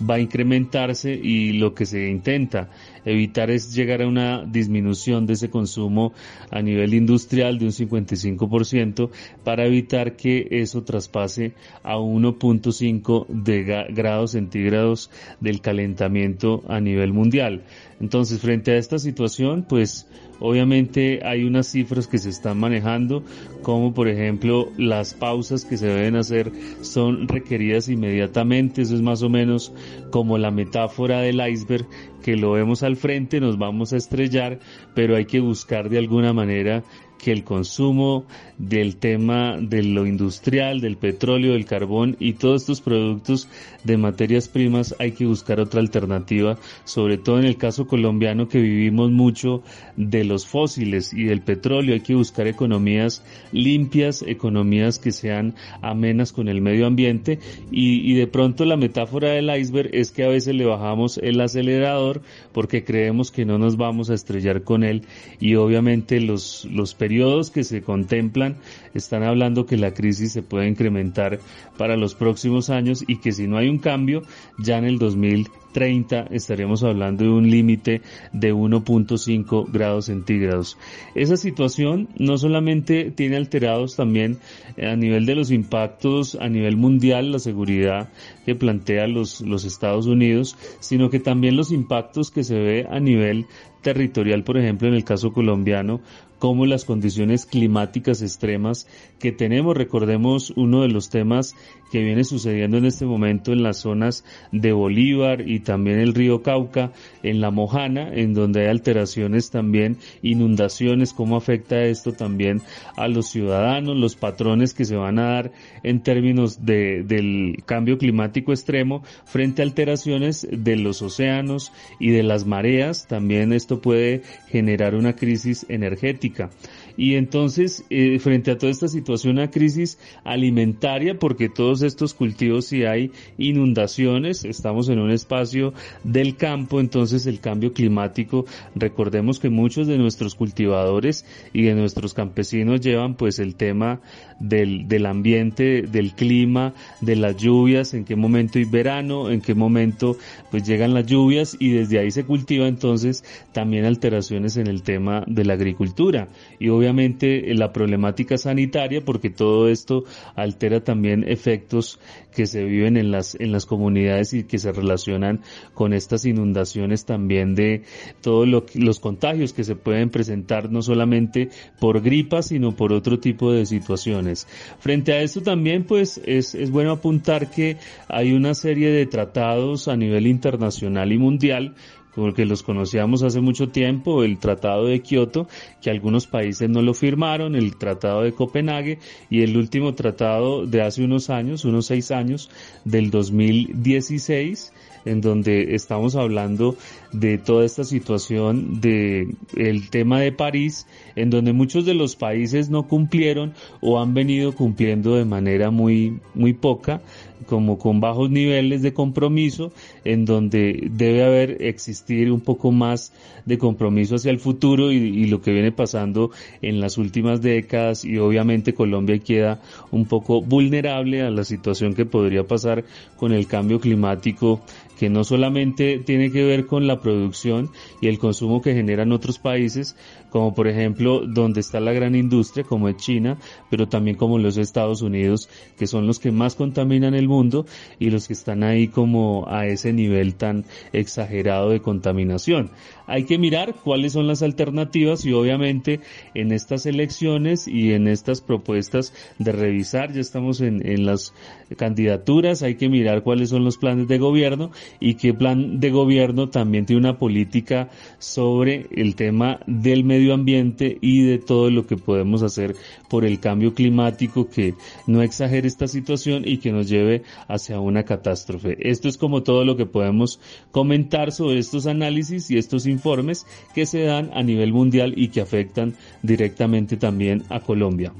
va 0.08 0.14
a 0.14 0.20
incrementarse 0.20 1.12
y 1.12 1.52
lo 1.54 1.74
que 1.74 1.84
se 1.84 2.08
intenta 2.08 2.70
evitar 3.04 3.50
es 3.50 3.74
llegar 3.74 4.02
a 4.02 4.08
una 4.08 4.44
disminución 4.44 5.26
de 5.26 5.34
ese 5.34 5.50
consumo 5.50 6.12
a 6.50 6.62
nivel 6.62 6.94
industrial 6.94 7.58
de 7.58 7.66
un 7.66 7.72
55% 7.72 9.10
para 9.42 9.66
evitar 9.66 10.16
que 10.16 10.48
eso 10.50 10.82
traspase 10.82 11.54
a 11.82 11.96
1.5 11.96 13.26
de 13.28 13.62
grados 13.92 14.32
centígrados 14.32 15.10
del 15.40 15.60
calentamiento 15.60 16.62
a 16.68 16.80
nivel 16.80 17.12
mundial. 17.12 17.62
Entonces, 18.00 18.40
frente 18.40 18.72
a 18.72 18.76
esta 18.76 18.98
situación, 18.98 19.64
pues 19.68 20.06
obviamente 20.40 21.20
hay 21.24 21.44
unas 21.44 21.68
cifras 21.68 22.06
que 22.06 22.18
se 22.18 22.28
están 22.28 22.58
manejando, 22.58 23.24
como 23.62 23.94
por 23.94 24.08
ejemplo 24.08 24.68
las 24.76 25.14
pausas 25.14 25.64
que 25.64 25.76
se 25.76 25.86
deben 25.86 26.16
hacer 26.16 26.52
son 26.82 27.28
requeridas 27.28 27.88
inmediatamente, 27.88 28.82
eso 28.82 28.94
es 28.94 29.00
más 29.00 29.22
o 29.22 29.28
menos 29.28 29.72
como 30.10 30.36
la 30.38 30.50
metáfora 30.50 31.20
del 31.20 31.40
iceberg 31.48 31.86
que 32.24 32.36
lo 32.36 32.52
vemos 32.52 32.82
al 32.82 32.96
frente, 32.96 33.38
nos 33.38 33.58
vamos 33.58 33.92
a 33.92 33.98
estrellar, 33.98 34.58
pero 34.94 35.14
hay 35.14 35.26
que 35.26 35.40
buscar 35.40 35.90
de 35.90 35.98
alguna 35.98 36.32
manera 36.32 36.82
que 37.24 37.32
el 37.32 37.42
consumo 37.42 38.26
del 38.58 38.96
tema 38.96 39.56
de 39.58 39.82
lo 39.82 40.06
industrial, 40.06 40.82
del 40.82 40.98
petróleo, 40.98 41.54
del 41.54 41.64
carbón 41.64 42.16
y 42.20 42.34
todos 42.34 42.62
estos 42.62 42.82
productos 42.82 43.48
de 43.82 43.96
materias 43.96 44.48
primas 44.48 44.94
hay 44.98 45.12
que 45.12 45.24
buscar 45.24 45.58
otra 45.58 45.80
alternativa, 45.80 46.58
sobre 46.84 47.16
todo 47.16 47.38
en 47.38 47.46
el 47.46 47.56
caso 47.56 47.86
colombiano 47.86 48.46
que 48.48 48.60
vivimos 48.60 49.10
mucho 49.10 49.62
de 49.96 50.24
los 50.24 50.46
fósiles 50.46 51.14
y 51.14 51.24
del 51.24 51.40
petróleo, 51.40 51.94
hay 51.94 52.00
que 52.00 52.14
buscar 52.14 52.46
economías 52.46 53.24
limpias, 53.52 54.22
economías 54.22 54.98
que 54.98 55.10
sean 55.10 55.54
amenas 55.80 56.32
con 56.32 56.48
el 56.48 56.60
medio 56.60 56.86
ambiente 56.86 57.38
y, 57.70 58.14
de 58.14 58.26
pronto 58.26 58.66
la 58.66 58.76
metáfora 58.76 59.30
del 59.30 59.54
iceberg 59.56 59.90
es 59.94 60.10
que 60.10 60.24
a 60.24 60.28
veces 60.28 60.54
le 60.54 60.66
bajamos 60.66 61.18
el 61.18 61.40
acelerador 61.40 62.20
porque 62.52 62.84
creemos 62.84 63.30
que 63.30 63.46
no 63.46 63.58
nos 63.58 63.78
vamos 63.78 64.10
a 64.10 64.14
estrellar 64.14 64.62
con 64.62 64.84
él 64.84 65.02
y 65.40 65.54
obviamente 65.54 66.20
los, 66.20 66.66
los 66.70 66.94
periodos 67.14 67.52
que 67.52 67.62
se 67.62 67.80
contemplan 67.80 68.56
están 68.92 69.22
hablando 69.22 69.66
que 69.66 69.76
la 69.76 69.94
crisis 69.94 70.32
se 70.32 70.42
puede 70.42 70.66
incrementar 70.66 71.38
para 71.78 71.96
los 71.96 72.16
próximos 72.16 72.70
años 72.70 73.04
y 73.06 73.18
que 73.18 73.30
si 73.30 73.46
no 73.46 73.56
hay 73.56 73.68
un 73.68 73.78
cambio 73.78 74.22
ya 74.58 74.78
en 74.78 74.84
el 74.84 74.98
2030 74.98 76.26
estaremos 76.32 76.82
hablando 76.82 77.22
de 77.22 77.30
un 77.30 77.48
límite 77.48 78.02
de 78.32 78.52
1.5 78.52 79.70
grados 79.70 80.06
centígrados. 80.06 80.76
Esa 81.14 81.36
situación 81.36 82.08
no 82.18 82.36
solamente 82.36 83.12
tiene 83.12 83.36
alterados 83.36 83.94
también 83.94 84.38
a 84.76 84.96
nivel 84.96 85.24
de 85.24 85.36
los 85.36 85.52
impactos 85.52 86.36
a 86.40 86.48
nivel 86.48 86.76
mundial, 86.76 87.30
la 87.30 87.38
seguridad 87.38 88.08
que 88.44 88.56
plantea 88.56 89.06
los, 89.06 89.40
los 89.40 89.64
Estados 89.64 90.06
Unidos, 90.06 90.56
sino 90.80 91.10
que 91.10 91.20
también 91.20 91.56
los 91.56 91.70
impactos 91.70 92.32
que 92.32 92.42
se 92.42 92.58
ve 92.58 92.86
a 92.90 92.98
nivel 92.98 93.46
territorial, 93.84 94.42
por 94.42 94.56
ejemplo, 94.56 94.88
en 94.88 94.94
el 94.94 95.04
caso 95.04 95.32
colombiano, 95.32 96.00
como 96.44 96.66
las 96.66 96.84
condiciones 96.84 97.46
climáticas 97.46 98.20
extremas 98.20 98.86
que 99.18 99.32
tenemos. 99.32 99.74
Recordemos 99.74 100.52
uno 100.56 100.82
de 100.82 100.88
los 100.88 101.08
temas 101.08 101.56
que 101.94 102.02
viene 102.02 102.24
sucediendo 102.24 102.76
en 102.76 102.86
este 102.86 103.06
momento 103.06 103.52
en 103.52 103.62
las 103.62 103.76
zonas 103.78 104.24
de 104.50 104.72
Bolívar 104.72 105.48
y 105.48 105.60
también 105.60 106.00
el 106.00 106.12
río 106.12 106.42
Cauca, 106.42 106.90
en 107.22 107.40
la 107.40 107.52
Mojana, 107.52 108.12
en 108.12 108.34
donde 108.34 108.62
hay 108.62 108.66
alteraciones 108.66 109.52
también, 109.52 109.98
inundaciones, 110.20 111.12
cómo 111.12 111.36
afecta 111.36 111.84
esto 111.84 112.10
también 112.10 112.62
a 112.96 113.06
los 113.06 113.28
ciudadanos, 113.28 113.96
los 113.96 114.16
patrones 114.16 114.74
que 114.74 114.84
se 114.84 114.96
van 114.96 115.20
a 115.20 115.34
dar 115.34 115.52
en 115.84 116.02
términos 116.02 116.66
de, 116.66 117.04
del 117.04 117.62
cambio 117.64 117.96
climático 117.96 118.50
extremo 118.50 119.04
frente 119.24 119.62
a 119.62 119.64
alteraciones 119.64 120.48
de 120.50 120.74
los 120.74 121.00
océanos 121.00 121.70
y 122.00 122.10
de 122.10 122.24
las 122.24 122.44
mareas. 122.44 123.06
También 123.06 123.52
esto 123.52 123.80
puede 123.80 124.22
generar 124.48 124.96
una 124.96 125.14
crisis 125.14 125.64
energética. 125.68 126.50
Y 126.96 127.14
entonces, 127.14 127.84
eh, 127.90 128.18
frente 128.18 128.50
a 128.50 128.58
toda 128.58 128.70
esta 128.70 128.88
situación, 128.88 129.34
una 129.34 129.50
crisis 129.50 129.98
alimentaria, 130.22 131.18
porque 131.18 131.48
todos 131.48 131.82
estos 131.82 132.14
cultivos, 132.14 132.66
si 132.66 132.84
hay 132.84 133.10
inundaciones, 133.36 134.44
estamos 134.44 134.88
en 134.88 135.00
un 135.00 135.10
espacio 135.10 135.72
del 136.04 136.36
campo, 136.36 136.80
entonces 136.80 137.26
el 137.26 137.40
cambio 137.40 137.72
climático, 137.72 138.44
recordemos 138.74 139.40
que 139.40 139.50
muchos 139.50 139.86
de 139.86 139.98
nuestros 139.98 140.34
cultivadores 140.34 141.26
y 141.52 141.62
de 141.62 141.74
nuestros 141.74 142.14
campesinos 142.14 142.80
llevan 142.80 143.16
pues 143.16 143.38
el 143.40 143.56
tema 143.56 144.00
del, 144.38 144.86
del 144.86 145.06
ambiente, 145.06 145.82
del 145.82 146.12
clima, 146.12 146.74
de 147.00 147.16
las 147.16 147.36
lluvias, 147.36 147.94
en 147.94 148.04
qué 148.04 148.14
momento 148.14 148.58
hay 148.58 148.64
verano, 148.64 149.30
en 149.30 149.40
qué 149.40 149.54
momento 149.54 150.16
pues 150.50 150.66
llegan 150.66 150.94
las 150.94 151.06
lluvias 151.06 151.56
y 151.58 151.70
desde 151.70 151.98
ahí 151.98 152.10
se 152.10 152.24
cultiva 152.24 152.68
entonces 152.68 153.24
también 153.52 153.84
alteraciones 153.84 154.56
en 154.56 154.68
el 154.68 154.82
tema 154.82 155.24
de 155.26 155.44
la 155.44 155.54
agricultura. 155.54 156.28
Y 156.58 156.68
obviamente 156.68 156.83
la 156.92 157.72
problemática 157.72 158.36
sanitaria 158.36 159.02
porque 159.04 159.30
todo 159.30 159.68
esto 159.68 160.04
altera 160.34 160.82
también 160.82 161.24
efectos 161.26 161.98
que 162.34 162.46
se 162.46 162.64
viven 162.64 162.96
en 162.96 163.10
las, 163.10 163.36
en 163.38 163.52
las 163.52 163.66
comunidades 163.66 164.34
y 164.34 164.44
que 164.44 164.58
se 164.58 164.72
relacionan 164.72 165.40
con 165.72 165.92
estas 165.92 166.24
inundaciones 166.24 167.04
también 167.04 167.54
de 167.54 167.82
todos 168.20 168.48
los 168.74 169.00
contagios 169.00 169.52
que 169.52 169.64
se 169.64 169.76
pueden 169.76 170.10
presentar 170.10 170.70
no 170.70 170.82
solamente 170.82 171.50
por 171.80 172.02
gripas 172.02 172.48
sino 172.48 172.74
por 172.74 172.92
otro 172.92 173.18
tipo 173.18 173.52
de 173.52 173.66
situaciones. 173.66 174.46
Frente 174.78 175.12
a 175.12 175.22
esto 175.22 175.42
también 175.42 175.84
pues 175.84 176.20
es, 176.24 176.54
es 176.54 176.70
bueno 176.70 176.92
apuntar 176.92 177.50
que 177.50 177.76
hay 178.08 178.32
una 178.32 178.54
serie 178.54 178.90
de 178.90 179.06
tratados 179.06 179.88
a 179.88 179.96
nivel 179.96 180.26
internacional 180.26 181.12
y 181.12 181.18
mundial 181.18 181.74
porque 182.14 182.44
los 182.44 182.62
conocíamos 182.62 183.22
hace 183.22 183.40
mucho 183.40 183.68
tiempo, 183.68 184.22
el 184.22 184.38
Tratado 184.38 184.86
de 184.86 185.00
Kioto, 185.00 185.48
que 185.82 185.90
algunos 185.90 186.26
países 186.26 186.68
no 186.68 186.82
lo 186.82 186.94
firmaron, 186.94 187.54
el 187.54 187.76
Tratado 187.76 188.22
de 188.22 188.32
Copenhague 188.32 188.98
y 189.30 189.42
el 189.42 189.56
último 189.56 189.94
tratado 189.94 190.66
de 190.66 190.82
hace 190.82 191.04
unos 191.04 191.30
años, 191.30 191.64
unos 191.64 191.86
seis 191.86 192.10
años, 192.10 192.50
del 192.84 193.10
2016, 193.10 194.72
en 195.04 195.20
donde 195.20 195.74
estamos 195.74 196.16
hablando 196.16 196.76
de 197.12 197.38
toda 197.38 197.64
esta 197.64 197.84
situación 197.84 198.80
de 198.80 199.34
el 199.56 199.90
tema 199.90 200.20
de 200.20 200.32
París, 200.32 200.86
en 201.14 201.30
donde 201.30 201.52
muchos 201.52 201.84
de 201.84 201.94
los 201.94 202.16
países 202.16 202.70
no 202.70 202.88
cumplieron 202.88 203.54
o 203.80 204.00
han 204.00 204.14
venido 204.14 204.52
cumpliendo 204.54 205.14
de 205.16 205.24
manera 205.24 205.70
muy 205.70 206.20
muy 206.34 206.54
poca 206.54 207.02
como 207.44 207.78
con 207.78 208.00
bajos 208.00 208.30
niveles 208.30 208.82
de 208.82 208.92
compromiso, 208.92 209.72
en 210.04 210.24
donde 210.24 210.88
debe 210.90 211.24
haber 211.24 211.62
existir 211.62 212.30
un 212.30 212.40
poco 212.40 212.72
más 212.72 213.12
de 213.44 213.58
compromiso 213.58 214.16
hacia 214.16 214.30
el 214.30 214.38
futuro 214.38 214.90
y, 214.92 215.24
lo 215.26 215.40
que 215.40 215.52
viene 215.52 215.72
pasando 215.72 216.30
en 216.62 216.80
las 216.80 216.98
últimas 216.98 217.40
décadas 217.40 218.04
y 218.04 218.18
obviamente 218.18 218.74
Colombia 218.74 219.18
queda 219.18 219.60
un 219.90 220.04
poco 220.04 220.40
vulnerable 220.42 221.22
a 221.22 221.30
la 221.30 221.44
situación 221.44 221.94
que 221.94 222.04
podría 222.04 222.44
pasar 222.44 222.84
con 223.16 223.32
el 223.32 223.46
cambio 223.46 223.80
climático 223.80 224.60
que 224.98 225.10
no 225.10 225.24
solamente 225.24 225.98
tiene 225.98 226.30
que 226.30 226.44
ver 226.44 226.66
con 226.66 226.86
la 226.86 227.00
producción 227.00 227.70
y 228.00 228.08
el 228.08 228.18
consumo 228.18 228.62
que 228.62 228.74
generan 228.74 229.12
otros 229.12 229.38
países, 229.38 229.96
como 230.30 230.54
por 230.54 230.68
ejemplo 230.68 231.26
donde 231.26 231.60
está 231.60 231.80
la 231.80 231.92
gran 231.92 232.14
industria 232.14 232.64
como 232.64 232.88
es 232.88 232.96
China, 232.96 233.38
pero 233.70 233.88
también 233.88 234.16
como 234.16 234.38
los 234.38 234.56
Estados 234.56 235.02
Unidos, 235.02 235.48
que 235.76 235.86
son 235.86 236.06
los 236.06 236.18
que 236.18 236.32
más 236.32 236.54
contaminan 236.54 237.14
el 237.14 237.28
mundo 237.34 237.66
y 237.98 238.10
los 238.10 238.26
que 238.26 238.32
están 238.32 238.62
ahí 238.62 238.88
como 238.88 239.46
a 239.48 239.66
ese 239.66 239.92
nivel 239.92 240.34
tan 240.34 240.64
exagerado 240.92 241.70
de 241.70 241.80
contaminación. 241.80 242.70
Hay 243.06 243.24
que 243.24 243.38
mirar 243.38 243.74
cuáles 243.74 244.12
son 244.12 244.26
las 244.26 244.42
alternativas 244.42 245.26
y 245.26 245.32
obviamente 245.32 246.00
en 246.34 246.52
estas 246.52 246.86
elecciones 246.86 247.68
y 247.68 247.92
en 247.92 248.08
estas 248.08 248.40
propuestas 248.40 249.12
de 249.38 249.52
revisar, 249.52 250.12
ya 250.12 250.20
estamos 250.20 250.60
en, 250.60 250.86
en 250.86 251.04
las 251.04 251.34
candidaturas, 251.76 252.62
hay 252.62 252.76
que 252.76 252.88
mirar 252.88 253.22
cuáles 253.22 253.50
son 253.50 253.64
los 253.64 253.76
planes 253.76 254.08
de 254.08 254.18
gobierno 254.18 254.70
y 255.00 255.14
qué 255.14 255.34
plan 255.34 255.80
de 255.80 255.90
gobierno 255.90 256.48
también 256.48 256.86
tiene 256.86 257.00
una 257.00 257.18
política 257.18 257.90
sobre 258.18 258.86
el 258.92 259.16
tema 259.16 259.60
del 259.66 260.04
medio 260.04 260.32
ambiente 260.32 260.96
y 261.00 261.22
de 261.22 261.38
todo 261.38 261.70
lo 261.70 261.86
que 261.86 261.96
podemos 261.96 262.42
hacer 262.42 262.76
por 263.10 263.24
el 263.24 263.40
cambio 263.40 263.74
climático 263.74 264.48
que 264.48 264.74
no 265.06 265.22
exagere 265.22 265.68
esta 265.68 265.88
situación 265.88 266.44
y 266.46 266.58
que 266.58 266.72
nos 266.72 266.88
lleve 266.88 267.23
hacia 267.48 267.80
una 267.80 268.04
catástrofe. 268.04 268.76
Esto 268.80 269.08
es 269.08 269.18
como 269.18 269.42
todo 269.42 269.64
lo 269.64 269.76
que 269.76 269.86
podemos 269.86 270.40
comentar 270.70 271.32
sobre 271.32 271.58
estos 271.58 271.86
análisis 271.86 272.50
y 272.50 272.58
estos 272.58 272.86
informes 272.86 273.46
que 273.74 273.86
se 273.86 274.02
dan 274.02 274.30
a 274.34 274.42
nivel 274.42 274.72
mundial 274.72 275.14
y 275.16 275.28
que 275.28 275.40
afectan 275.40 275.94
directamente 276.22 276.96
también 276.96 277.42
a 277.48 277.60
Colombia. 277.60 278.12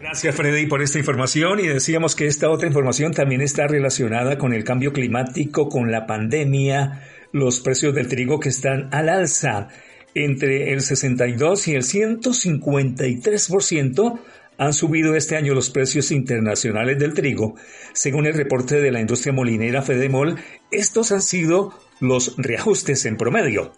Gracias 0.00 0.34
Freddy 0.34 0.66
por 0.66 0.82
esta 0.82 0.98
información 0.98 1.60
y 1.60 1.68
decíamos 1.68 2.16
que 2.16 2.26
esta 2.26 2.50
otra 2.50 2.66
información 2.66 3.12
también 3.12 3.40
está 3.40 3.68
relacionada 3.68 4.36
con 4.36 4.52
el 4.52 4.64
cambio 4.64 4.92
climático, 4.92 5.68
con 5.68 5.92
la 5.92 6.06
pandemia, 6.06 7.04
los 7.30 7.60
precios 7.60 7.94
del 7.94 8.08
trigo 8.08 8.40
que 8.40 8.48
están 8.48 8.88
al 8.92 9.08
alza 9.08 9.68
entre 10.14 10.72
el 10.72 10.80
62 10.80 11.68
y 11.68 11.74
el 11.74 11.82
153% 11.82 14.18
han 14.62 14.74
subido 14.74 15.16
este 15.16 15.34
año 15.34 15.54
los 15.54 15.70
precios 15.70 16.12
internacionales 16.12 16.96
del 16.96 17.14
trigo. 17.14 17.56
Según 17.94 18.26
el 18.26 18.34
reporte 18.34 18.80
de 18.80 18.92
la 18.92 19.00
industria 19.00 19.32
molinera 19.32 19.82
Fedemol, 19.82 20.38
estos 20.70 21.10
han 21.10 21.22
sido 21.22 21.74
los 21.98 22.36
reajustes 22.36 23.04
en 23.06 23.16
promedio. 23.16 23.72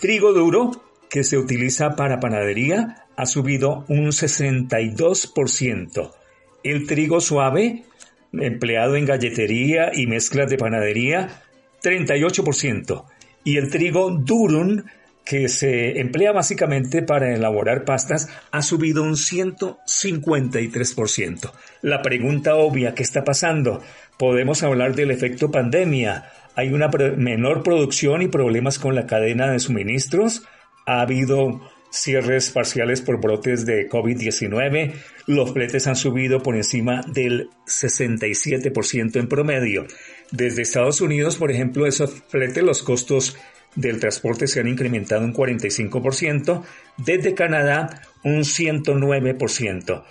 Trigo 0.00 0.32
duro, 0.32 0.80
que 1.10 1.24
se 1.24 1.38
utiliza 1.38 1.96
para 1.96 2.20
panadería, 2.20 3.04
ha 3.16 3.26
subido 3.26 3.84
un 3.88 4.12
62%. 4.12 6.12
El 6.62 6.86
trigo 6.86 7.20
suave, 7.20 7.82
empleado 8.32 8.94
en 8.94 9.06
galletería 9.06 9.90
y 9.92 10.06
mezclas 10.06 10.48
de 10.48 10.56
panadería, 10.56 11.42
38%. 11.82 13.06
Y 13.42 13.56
el 13.56 13.70
trigo 13.70 14.12
durum, 14.12 14.84
que 15.28 15.48
se 15.50 16.00
emplea 16.00 16.32
básicamente 16.32 17.02
para 17.02 17.34
elaborar 17.34 17.84
pastas, 17.84 18.30
ha 18.50 18.62
subido 18.62 19.02
un 19.02 19.12
153%. 19.12 21.52
La 21.82 22.00
pregunta 22.00 22.56
obvia, 22.56 22.94
¿qué 22.94 23.02
está 23.02 23.24
pasando? 23.24 23.82
Podemos 24.16 24.62
hablar 24.62 24.94
del 24.94 25.10
efecto 25.10 25.50
pandemia. 25.50 26.30
¿Hay 26.54 26.72
una 26.72 26.88
menor 26.88 27.62
producción 27.62 28.22
y 28.22 28.28
problemas 28.28 28.78
con 28.78 28.94
la 28.94 29.06
cadena 29.06 29.52
de 29.52 29.58
suministros? 29.58 30.44
¿Ha 30.86 31.02
habido 31.02 31.60
cierres 31.90 32.50
parciales 32.50 33.00
por 33.00 33.20
brotes 33.20 33.64
de 33.64 33.88
COVID-19, 33.88 34.94
los 35.26 35.52
fletes 35.52 35.86
han 35.86 35.96
subido 35.96 36.42
por 36.42 36.56
encima 36.56 37.02
del 37.06 37.48
67% 37.66 39.16
en 39.16 39.26
promedio. 39.26 39.86
Desde 40.30 40.62
Estados 40.62 41.00
Unidos, 41.00 41.36
por 41.36 41.50
ejemplo, 41.50 41.86
esos 41.86 42.22
fletes, 42.28 42.62
los 42.62 42.82
costos 42.82 43.36
del 43.74 44.00
transporte 44.00 44.46
se 44.46 44.60
han 44.60 44.68
incrementado 44.68 45.24
un 45.24 45.34
45%, 45.34 46.62
desde 46.96 47.34
Canadá 47.34 48.02
un 48.24 48.40
109%. 48.40 50.04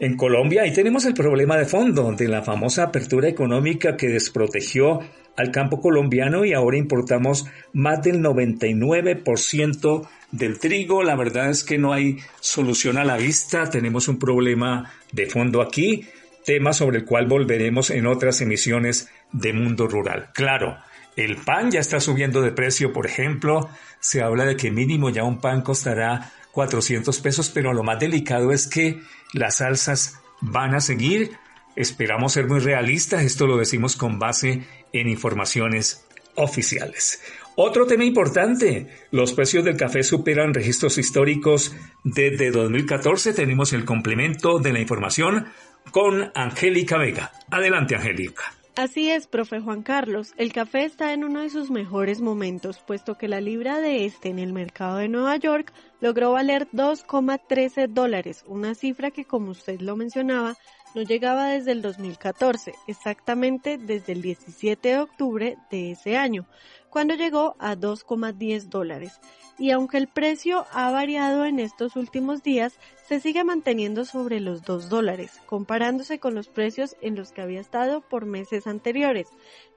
En 0.00 0.16
Colombia 0.16 0.62
ahí 0.62 0.72
tenemos 0.72 1.04
el 1.06 1.14
problema 1.14 1.56
de 1.56 1.66
fondo 1.66 2.12
de 2.12 2.28
la 2.28 2.42
famosa 2.42 2.82
apertura 2.84 3.28
económica 3.28 3.96
que 3.96 4.08
desprotegió 4.08 5.00
al 5.36 5.50
campo 5.50 5.80
colombiano 5.80 6.44
y 6.44 6.52
ahora 6.52 6.76
importamos 6.76 7.46
más 7.72 8.02
del 8.02 8.20
99% 8.20 10.08
del 10.30 10.58
trigo. 10.58 11.02
La 11.02 11.16
verdad 11.16 11.50
es 11.50 11.64
que 11.64 11.78
no 11.78 11.92
hay 11.92 12.18
solución 12.40 12.98
a 12.98 13.04
la 13.04 13.16
vista. 13.16 13.70
Tenemos 13.70 14.08
un 14.08 14.18
problema 14.18 14.92
de 15.12 15.26
fondo 15.26 15.62
aquí, 15.62 16.06
tema 16.44 16.72
sobre 16.72 16.98
el 16.98 17.04
cual 17.04 17.26
volveremos 17.26 17.90
en 17.90 18.06
otras 18.06 18.40
emisiones 18.40 19.08
de 19.32 19.52
Mundo 19.52 19.86
Rural. 19.86 20.30
Claro, 20.34 20.76
el 21.16 21.36
pan 21.36 21.70
ya 21.70 21.80
está 21.80 22.00
subiendo 22.00 22.42
de 22.42 22.52
precio, 22.52 22.92
por 22.92 23.06
ejemplo. 23.06 23.68
Se 24.00 24.22
habla 24.22 24.44
de 24.44 24.56
que 24.56 24.70
mínimo 24.70 25.10
ya 25.10 25.24
un 25.24 25.40
pan 25.40 25.62
costará 25.62 26.32
400 26.52 27.20
pesos, 27.20 27.50
pero 27.50 27.72
lo 27.72 27.82
más 27.82 27.98
delicado 27.98 28.52
es 28.52 28.66
que 28.68 29.00
las 29.32 29.60
alzas 29.60 30.20
van 30.40 30.74
a 30.74 30.80
seguir. 30.80 31.32
Esperamos 31.76 32.32
ser 32.32 32.46
muy 32.46 32.60
realistas, 32.60 33.22
esto 33.22 33.46
lo 33.46 33.56
decimos 33.56 33.96
con 33.96 34.18
base 34.18 34.62
en 34.92 35.08
informaciones 35.08 36.04
oficiales. 36.36 37.22
Otro 37.56 37.86
tema 37.86 38.04
importante, 38.04 38.88
los 39.12 39.32
precios 39.32 39.64
del 39.64 39.76
café 39.76 40.02
superan 40.02 40.54
registros 40.54 40.98
históricos 40.98 41.74
desde 42.02 42.50
2014. 42.50 43.32
Tenemos 43.32 43.72
el 43.72 43.84
complemento 43.84 44.58
de 44.58 44.72
la 44.72 44.80
información 44.80 45.46
con 45.92 46.32
Angélica 46.34 46.98
Vega. 46.98 47.32
Adelante, 47.50 47.94
Angélica. 47.94 48.52
Así 48.76 49.08
es, 49.08 49.28
profe 49.28 49.60
Juan 49.60 49.84
Carlos. 49.84 50.34
El 50.36 50.52
café 50.52 50.84
está 50.84 51.12
en 51.12 51.22
uno 51.22 51.42
de 51.42 51.50
sus 51.50 51.70
mejores 51.70 52.20
momentos, 52.20 52.80
puesto 52.84 53.16
que 53.16 53.28
la 53.28 53.40
libra 53.40 53.78
de 53.78 54.04
este 54.04 54.30
en 54.30 54.40
el 54.40 54.52
mercado 54.52 54.96
de 54.96 55.08
Nueva 55.08 55.36
York 55.36 55.72
logró 56.00 56.32
valer 56.32 56.68
2,13 56.72 57.86
dólares, 57.86 58.42
una 58.48 58.74
cifra 58.74 59.12
que, 59.12 59.26
como 59.26 59.52
usted 59.52 59.80
lo 59.80 59.94
mencionaba, 59.94 60.56
no 60.96 61.02
llegaba 61.02 61.50
desde 61.50 61.70
el 61.70 61.82
2014, 61.82 62.74
exactamente 62.88 63.78
desde 63.78 64.12
el 64.12 64.22
17 64.22 64.88
de 64.88 64.98
octubre 64.98 65.56
de 65.70 65.92
ese 65.92 66.16
año, 66.16 66.44
cuando 66.90 67.14
llegó 67.14 67.54
a 67.60 67.76
2,10 67.76 68.70
dólares. 68.70 69.20
Y 69.56 69.70
aunque 69.70 69.98
el 69.98 70.08
precio 70.08 70.66
ha 70.72 70.90
variado 70.90 71.44
en 71.44 71.60
estos 71.60 71.94
últimos 71.94 72.42
días, 72.42 72.80
se 73.06 73.20
sigue 73.20 73.44
manteniendo 73.44 74.04
sobre 74.04 74.40
los 74.40 74.62
2 74.62 74.88
dólares, 74.88 75.40
comparándose 75.46 76.18
con 76.18 76.34
los 76.34 76.48
precios 76.48 76.96
en 77.02 77.16
los 77.16 77.32
que 77.32 77.42
había 77.42 77.60
estado 77.60 78.00
por 78.00 78.24
meses 78.24 78.66
anteriores. 78.66 79.28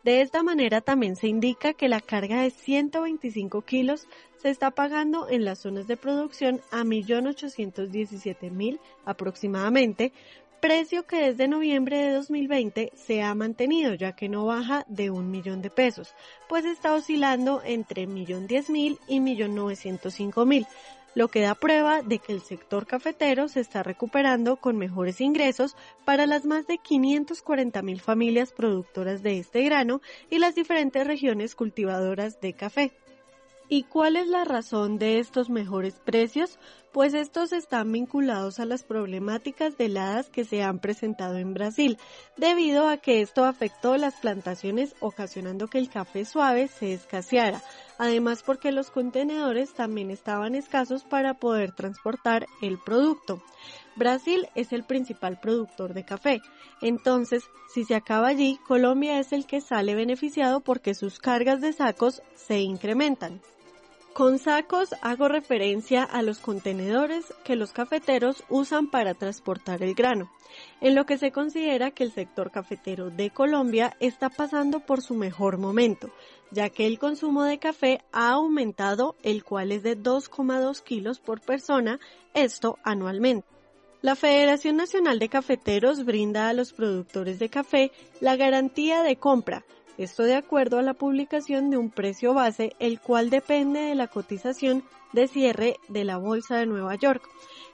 De 0.04 0.22
esta 0.22 0.44
manera 0.44 0.82
también 0.82 1.16
se 1.16 1.28
indica 1.28 1.74
que 1.74 1.90
la 1.90 2.00
carga 2.00 2.42
de 2.42 2.52
125 2.52 3.62
kilos 3.64 4.08
se 4.42 4.50
está 4.50 4.72
pagando 4.72 5.28
en 5.30 5.44
las 5.44 5.60
zonas 5.60 5.88
de 5.88 5.98
producción 5.98 6.62
a 6.72 6.84
1.817.000 6.84 8.80
aproximadamente, 9.04 10.14
precio 10.62 11.06
que 11.06 11.18
desde 11.18 11.48
noviembre 11.48 11.98
de 11.98 12.14
2020 12.14 12.92
se 12.96 13.22
ha 13.22 13.36
mantenido 13.36 13.94
ya 13.94 14.14
que 14.14 14.30
no 14.30 14.46
baja 14.46 14.86
de 14.88 15.12
un 15.12 15.30
millón 15.30 15.62
de 15.62 15.70
pesos, 15.70 16.16
pues 16.50 16.66
está 16.66 16.94
oscilando 16.94 17.62
entre 17.64 18.08
millón 18.08 18.48
diez 18.48 18.70
mil 18.70 18.98
y 19.08 19.20
millón 19.20 19.54
novecientos 19.54 20.20
mil, 20.20 20.66
lo 21.16 21.30
que 21.30 21.42
da 21.42 21.56
prueba 21.56 22.02
de 22.02 22.20
que 22.20 22.34
el 22.34 22.42
sector 22.42 22.86
cafetero 22.86 23.48
se 23.48 23.60
está 23.60 23.84
recuperando 23.84 24.58
con 24.58 24.78
mejores 24.78 25.22
ingresos 25.22 25.76
para 26.06 26.26
las 26.26 26.46
más 26.46 26.68
de 26.68 26.78
540 26.78 27.82
mil 27.82 28.00
familias 28.00 28.52
productoras 28.52 29.24
de 29.24 29.40
este 29.40 29.64
grano 29.64 30.02
y 30.30 30.40
las 30.40 30.56
diferentes 30.56 31.06
regiones 31.06 31.56
cultivadoras 31.56 32.40
de 32.40 32.54
café. 32.54 32.94
¿Y 33.70 33.84
cuál 33.84 34.16
es 34.16 34.28
la 34.28 34.46
razón 34.46 34.98
de 34.98 35.20
estos 35.20 35.50
mejores 35.50 35.96
precios? 35.96 36.58
Pues 36.94 37.14
estos 37.14 37.52
están 37.52 37.92
vinculados 37.92 38.62
a 38.62 38.66
las 38.66 38.84
problemáticas 38.84 39.78
de 39.78 39.86
heladas 39.86 40.30
que 40.30 40.46
se 40.46 40.64
han 40.64 40.80
presentado 40.80 41.38
en 41.38 41.54
Brasil, 41.54 41.98
debido 42.38 42.88
a 42.88 42.96
que 42.96 43.22
esto 43.22 43.44
afectó 43.44 43.98
las 43.98 44.16
plantaciones 44.16 44.96
ocasionando 45.02 45.68
que 45.68 45.80
el 45.80 45.90
café 45.90 46.24
suave 46.24 46.70
se 46.70 46.94
escaseara, 46.94 47.62
además 47.98 48.44
porque 48.44 48.72
los 48.72 48.92
contenedores 48.92 49.74
también 49.74 50.12
estaban 50.12 50.56
escasos 50.56 51.04
para 51.04 51.36
poder 51.36 51.72
transportar 51.72 52.48
el 52.62 52.78
producto. 52.78 53.42
Brasil 53.96 54.48
es 54.56 54.74
el 54.74 54.84
principal 54.84 55.40
productor 55.40 55.94
de 55.94 56.06
café, 56.06 56.42
entonces 56.82 57.44
si 57.74 57.84
se 57.84 57.96
acaba 57.96 58.28
allí, 58.28 58.60
Colombia 58.68 59.20
es 59.20 59.34
el 59.34 59.46
que 59.46 59.62
sale 59.62 59.96
beneficiado 59.96 60.62
porque 60.62 60.94
sus 60.94 61.20
cargas 61.20 61.62
de 61.62 61.74
sacos 61.74 62.22
se 62.36 62.60
incrementan. 62.60 63.42
Con 64.18 64.40
sacos 64.40 64.96
hago 65.04 65.28
referencia 65.28 66.02
a 66.02 66.24
los 66.24 66.40
contenedores 66.40 67.32
que 67.44 67.56
los 67.56 67.72
cafeteros 67.72 68.44
usan 68.50 68.88
para 68.88 69.14
transportar 69.14 69.84
el 69.84 69.94
grano, 69.94 70.32
en 70.82 70.96
lo 70.96 71.06
que 71.06 71.20
se 71.20 71.32
considera 71.32 71.92
que 71.92 72.04
el 72.04 72.12
sector 72.12 72.50
cafetero 72.50 73.12
de 73.12 73.30
Colombia 73.30 73.96
está 74.00 74.32
pasando 74.32 74.80
por 74.80 75.04
su 75.04 75.14
mejor 75.14 75.60
momento, 75.60 76.10
ya 76.50 76.72
que 76.72 76.88
el 76.88 76.98
consumo 76.98 77.44
de 77.44 77.60
café 77.60 78.02
ha 78.12 78.32
aumentado, 78.32 79.16
el 79.22 79.44
cual 79.44 79.72
es 79.72 79.84
de 79.84 79.96
2,2 79.96 80.82
kilos 80.82 81.20
por 81.20 81.40
persona, 81.40 82.00
esto 82.34 82.80
anualmente. 82.84 83.48
La 84.02 84.16
Federación 84.16 84.78
Nacional 84.78 85.20
de 85.20 85.30
Cafeteros 85.30 86.06
brinda 86.06 86.50
a 86.50 86.54
los 86.54 86.74
productores 86.74 87.38
de 87.38 87.50
café 87.50 87.92
la 88.20 88.36
garantía 88.36 89.04
de 89.04 89.18
compra, 89.18 89.64
esto 89.98 90.24
de 90.24 90.36
acuerdo 90.36 90.78
a 90.78 90.84
la 90.84 90.94
publicación 90.94 91.70
de 91.70 91.78
un 91.78 91.90
precio 91.90 92.34
base, 92.34 92.76
el 92.80 93.00
cual 93.00 93.30
depende 93.30 93.80
de 93.80 93.96
la 93.96 94.08
cotización 94.08 94.84
de 95.14 95.28
cierre 95.28 95.78
de 95.88 96.04
la 96.04 96.18
Bolsa 96.18 96.58
de 96.58 96.66
Nueva 96.66 96.96
York. 96.96 97.28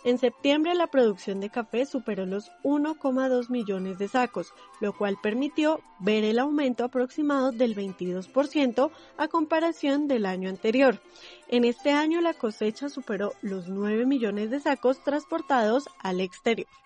En 0.06 0.18
septiembre 0.18 0.76
la 0.76 0.88
producción 0.88 1.40
de 1.40 1.50
café 1.50 1.86
superó 1.86 2.26
los 2.26 2.52
1,2 2.64 3.50
millones 3.50 3.98
de 3.98 4.08
sacos, 4.08 4.54
lo 4.82 4.94
cual 4.94 5.18
permitió 5.22 5.82
ver 6.00 6.24
el 6.24 6.40
aumento 6.40 6.84
aproximado 6.84 7.52
del 7.52 7.76
22% 7.76 8.92
a 9.18 9.28
comparación 9.28 10.08
del 10.08 10.26
año 10.26 10.50
anterior. 10.50 11.02
En 11.48 11.64
este 11.64 11.92
año 11.92 12.20
la 12.22 12.34
cosecha 12.34 12.90
superó 12.90 13.34
los 13.42 13.70
9 13.70 14.06
millones 14.06 14.50
de 14.50 14.60
sacos 14.60 15.02
transportados 15.04 15.86
al 16.00 16.20
exterior. 16.20 16.83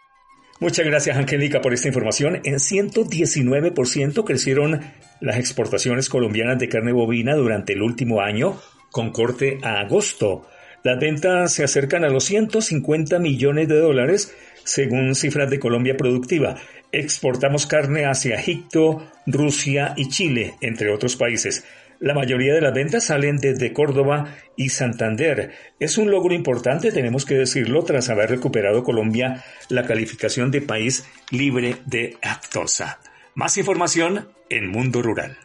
Muchas 0.59 0.85
gracias, 0.87 1.15
Angélica, 1.15 1.61
por 1.61 1.73
esta 1.73 1.87
información. 1.87 2.41
En 2.43 2.55
119% 2.55 4.23
crecieron 4.23 4.81
las 5.21 5.37
exportaciones 5.37 6.09
colombianas 6.09 6.57
de 6.57 6.67
carne 6.67 6.91
bovina 6.93 7.35
durante 7.35 7.73
el 7.73 7.83
último 7.83 8.21
año, 8.21 8.59
con 8.91 9.11
corte 9.11 9.59
a 9.61 9.81
agosto. 9.81 10.47
Las 10.83 10.99
ventas 10.99 11.53
se 11.53 11.63
acercan 11.63 12.03
a 12.03 12.09
los 12.09 12.23
150 12.23 13.19
millones 13.19 13.67
de 13.67 13.79
dólares, 13.79 14.35
según 14.63 15.13
cifras 15.13 15.49
de 15.49 15.59
Colombia 15.59 15.95
Productiva. 15.95 16.55
Exportamos 16.91 17.67
carne 17.67 18.05
hacia 18.05 18.35
Egipto, 18.35 19.05
Rusia 19.27 19.93
y 19.95 20.09
Chile, 20.09 20.55
entre 20.61 20.91
otros 20.91 21.17
países. 21.17 21.65
La 21.99 22.13
mayoría 22.13 22.53
de 22.53 22.62
las 22.62 22.73
ventas 22.73 23.05
salen 23.05 23.38
desde 23.38 23.73
Córdoba 23.73 24.36
y 24.55 24.69
Santander. 24.69 25.51
Es 25.79 25.97
un 25.97 26.12
logro 26.12 26.36
importante, 26.36 26.91
tenemos 26.91 27.25
que 27.25 27.36
decirlo, 27.36 27.83
tras 27.83 28.10
haber 28.10 28.29
recuperado 28.29 28.83
Colombia 28.83 29.43
la 29.69 29.83
calificación 29.83 30.51
de 30.51 30.62
país 30.62 31.05
libre 31.31 31.77
de 31.86 32.17
actosa. 32.21 32.99
Más 33.33 33.57
información 33.57 34.29
en 34.49 34.69
Mundo 34.69 35.01
Rural. 35.01 35.38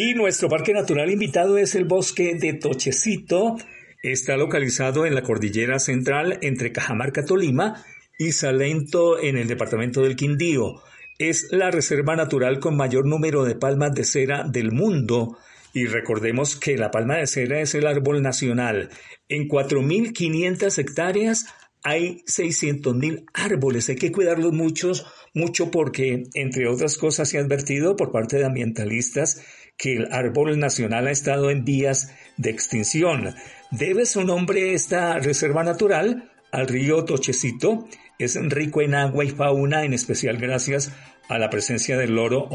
Y 0.00 0.14
nuestro 0.14 0.48
parque 0.48 0.72
natural 0.72 1.10
invitado 1.10 1.58
es 1.58 1.74
el 1.74 1.84
bosque 1.84 2.36
de 2.36 2.52
Tochecito. 2.52 3.56
Está 4.00 4.36
localizado 4.36 5.06
en 5.06 5.14
la 5.16 5.24
cordillera 5.24 5.80
central 5.80 6.38
entre 6.40 6.70
Cajamarca, 6.70 7.24
Tolima 7.24 7.84
y 8.16 8.30
Salento 8.30 9.18
en 9.18 9.36
el 9.36 9.48
departamento 9.48 10.02
del 10.02 10.14
Quindío. 10.14 10.80
Es 11.18 11.48
la 11.50 11.72
reserva 11.72 12.14
natural 12.14 12.60
con 12.60 12.76
mayor 12.76 13.06
número 13.06 13.42
de 13.42 13.56
palmas 13.56 13.92
de 13.92 14.04
cera 14.04 14.44
del 14.44 14.70
mundo. 14.70 15.36
Y 15.74 15.86
recordemos 15.86 16.54
que 16.54 16.78
la 16.78 16.92
palma 16.92 17.16
de 17.16 17.26
cera 17.26 17.60
es 17.60 17.74
el 17.74 17.84
árbol 17.84 18.22
nacional. 18.22 18.90
En 19.28 19.48
4.500 19.48 20.78
hectáreas 20.78 21.46
hay 21.82 22.22
600 22.26 22.94
mil 22.94 23.24
árboles. 23.34 23.88
Hay 23.88 23.96
que 23.96 24.12
cuidarlos 24.12 24.52
muchos, 24.52 25.06
mucho 25.34 25.70
porque, 25.70 26.24
entre 26.34 26.68
otras 26.68 26.96
cosas, 26.96 27.28
se 27.28 27.38
ha 27.38 27.42
advertido 27.42 27.96
por 27.96 28.12
parte 28.12 28.38
de 28.38 28.46
ambientalistas 28.46 29.42
que 29.76 29.94
el 29.94 30.12
árbol 30.12 30.58
nacional 30.58 31.06
ha 31.06 31.12
estado 31.12 31.50
en 31.50 31.64
vías 31.64 32.12
de 32.36 32.50
extinción. 32.50 33.34
Debe 33.70 34.06
su 34.06 34.24
nombre 34.24 34.74
esta 34.74 35.18
reserva 35.18 35.62
natural 35.62 36.30
al 36.50 36.66
río 36.66 37.04
Tochecito. 37.04 37.86
Es 38.18 38.36
rico 38.50 38.82
en 38.82 38.94
agua 38.94 39.24
y 39.24 39.30
fauna, 39.30 39.84
en 39.84 39.94
especial 39.94 40.38
gracias 40.38 40.92
a 41.28 41.38
la 41.38 41.50
presencia 41.50 41.96
del 41.96 42.14
loro 42.14 42.48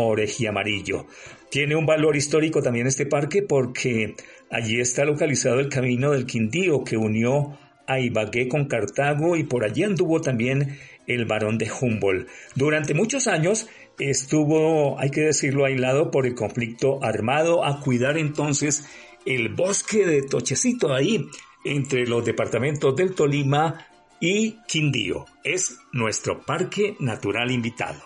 amarillo. 0.50 1.08
Tiene 1.50 1.76
un 1.76 1.86
valor 1.86 2.16
histórico 2.16 2.62
también 2.62 2.88
este 2.88 3.06
parque 3.06 3.44
porque 3.44 4.16
allí 4.50 4.82
está 4.82 5.06
localizado 5.06 5.60
el 5.60 5.70
camino 5.70 6.12
del 6.12 6.26
Quindío 6.26 6.84
que 6.84 6.98
unió 6.98 7.58
a 7.88 8.00
Ibagué 8.00 8.48
con 8.48 8.66
Cartago 8.66 9.36
y 9.36 9.44
por 9.44 9.64
allí 9.64 9.84
anduvo 9.84 10.22
también 10.22 10.80
el 11.08 11.26
barón 11.26 11.58
de 11.58 11.70
Humboldt. 11.72 12.28
Durante 12.56 12.94
muchos 12.94 13.28
años 13.28 13.68
estuvo, 14.00 15.00
hay 15.00 15.12
que 15.12 15.22
decirlo, 15.22 15.66
aislado 15.66 16.12
por 16.12 16.26
el 16.26 16.36
conflicto 16.36 17.04
armado 17.04 17.66
a 17.66 17.80
cuidar 17.82 18.18
entonces 18.18 18.88
el 19.26 19.50
bosque 19.50 20.06
de 20.06 20.22
Tochecito 20.24 20.94
ahí 20.94 21.26
entre 21.66 22.06
los 22.06 22.26
departamentos 22.26 22.96
del 22.96 23.16
Tolima 23.16 23.88
y 24.20 24.58
Quindío. 24.68 25.26
Es 25.44 25.78
nuestro 25.92 26.42
parque 26.42 26.96
natural 27.00 27.52
invitado. 27.52 28.02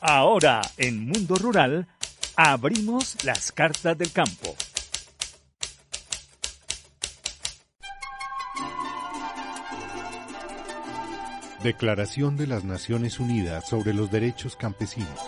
Ahora 0.00 0.62
en 0.78 1.06
Mundo 1.06 1.34
Rural 1.36 1.86
abrimos 2.36 3.22
las 3.24 3.52
cartas 3.52 3.98
del 3.98 4.12
campo. 4.12 4.56
Declaración 11.62 12.38
de 12.38 12.46
las 12.46 12.64
Naciones 12.64 13.20
Unidas 13.20 13.68
sobre 13.68 13.92
los 13.92 14.10
Derechos 14.10 14.56
Campesinos. 14.56 15.20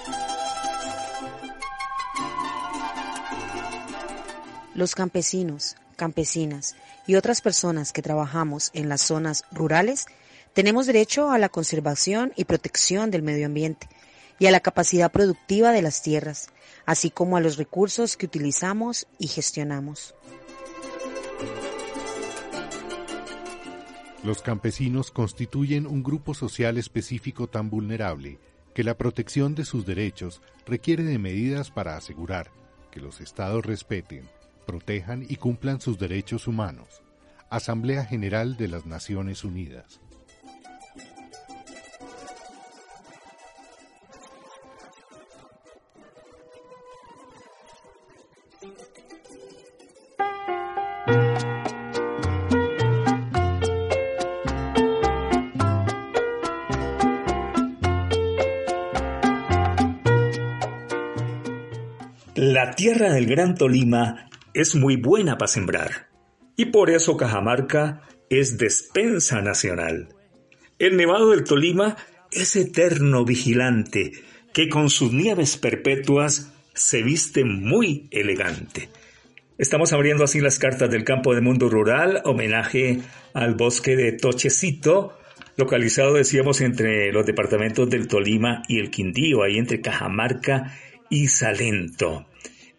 Los 4.74 4.94
campesinos, 4.94 5.76
campesinas 5.96 6.74
y 7.06 7.16
otras 7.16 7.42
personas 7.42 7.92
que 7.92 8.00
trabajamos 8.00 8.70
en 8.72 8.88
las 8.88 9.02
zonas 9.02 9.44
rurales 9.52 10.06
tenemos 10.54 10.86
derecho 10.86 11.30
a 11.30 11.38
la 11.38 11.50
conservación 11.50 12.32
y 12.34 12.44
protección 12.44 13.10
del 13.10 13.20
medio 13.20 13.44
ambiente 13.44 13.86
y 14.38 14.46
a 14.46 14.50
la 14.50 14.60
capacidad 14.60 15.12
productiva 15.12 15.70
de 15.70 15.82
las 15.82 16.00
tierras, 16.00 16.48
así 16.86 17.10
como 17.10 17.36
a 17.36 17.40
los 17.40 17.58
recursos 17.58 18.16
que 18.16 18.24
utilizamos 18.24 19.06
y 19.18 19.28
gestionamos. 19.28 20.14
Los 24.22 24.40
campesinos 24.40 25.10
constituyen 25.10 25.84
un 25.84 26.04
grupo 26.04 26.32
social 26.32 26.78
específico 26.78 27.48
tan 27.48 27.70
vulnerable 27.70 28.38
que 28.72 28.84
la 28.84 28.96
protección 28.96 29.56
de 29.56 29.64
sus 29.64 29.84
derechos 29.84 30.40
requiere 30.64 31.02
de 31.02 31.18
medidas 31.18 31.72
para 31.72 31.96
asegurar 31.96 32.52
que 32.92 33.00
los 33.00 33.20
estados 33.20 33.66
respeten, 33.66 34.28
protejan 34.64 35.26
y 35.28 35.36
cumplan 35.36 35.80
sus 35.80 35.98
derechos 35.98 36.46
humanos. 36.46 37.02
Asamblea 37.50 38.04
General 38.04 38.56
de 38.56 38.68
las 38.68 38.86
Naciones 38.86 39.42
Unidas. 39.42 40.00
Del 63.10 63.26
Gran 63.26 63.54
Tolima 63.54 64.28
es 64.54 64.74
muy 64.74 64.96
buena 64.96 65.38
para 65.38 65.48
sembrar 65.48 66.08
y 66.56 66.66
por 66.66 66.90
eso 66.90 67.16
Cajamarca 67.16 68.02
es 68.28 68.58
despensa 68.58 69.40
nacional. 69.40 70.08
El 70.78 70.96
Nevado 70.96 71.30
del 71.30 71.44
Tolima 71.44 71.96
es 72.30 72.56
eterno 72.56 73.24
vigilante 73.24 74.12
que 74.52 74.68
con 74.68 74.90
sus 74.90 75.12
nieves 75.12 75.56
perpetuas 75.56 76.52
se 76.74 77.02
viste 77.02 77.44
muy 77.44 78.08
elegante. 78.10 78.88
Estamos 79.58 79.92
abriendo 79.92 80.24
así 80.24 80.40
las 80.40 80.58
cartas 80.58 80.90
del 80.90 81.04
campo 81.04 81.34
de 81.34 81.40
mundo 81.40 81.68
rural, 81.68 82.22
homenaje 82.24 83.00
al 83.34 83.54
bosque 83.54 83.96
de 83.96 84.12
Tochecito, 84.12 85.18
localizado, 85.56 86.14
decíamos, 86.14 86.60
entre 86.60 87.12
los 87.12 87.26
departamentos 87.26 87.88
del 87.88 88.08
Tolima 88.08 88.62
y 88.68 88.78
el 88.78 88.90
Quindío, 88.90 89.42
ahí 89.42 89.58
entre 89.58 89.80
Cajamarca 89.80 90.76
y 91.10 91.28
Salento. 91.28 92.26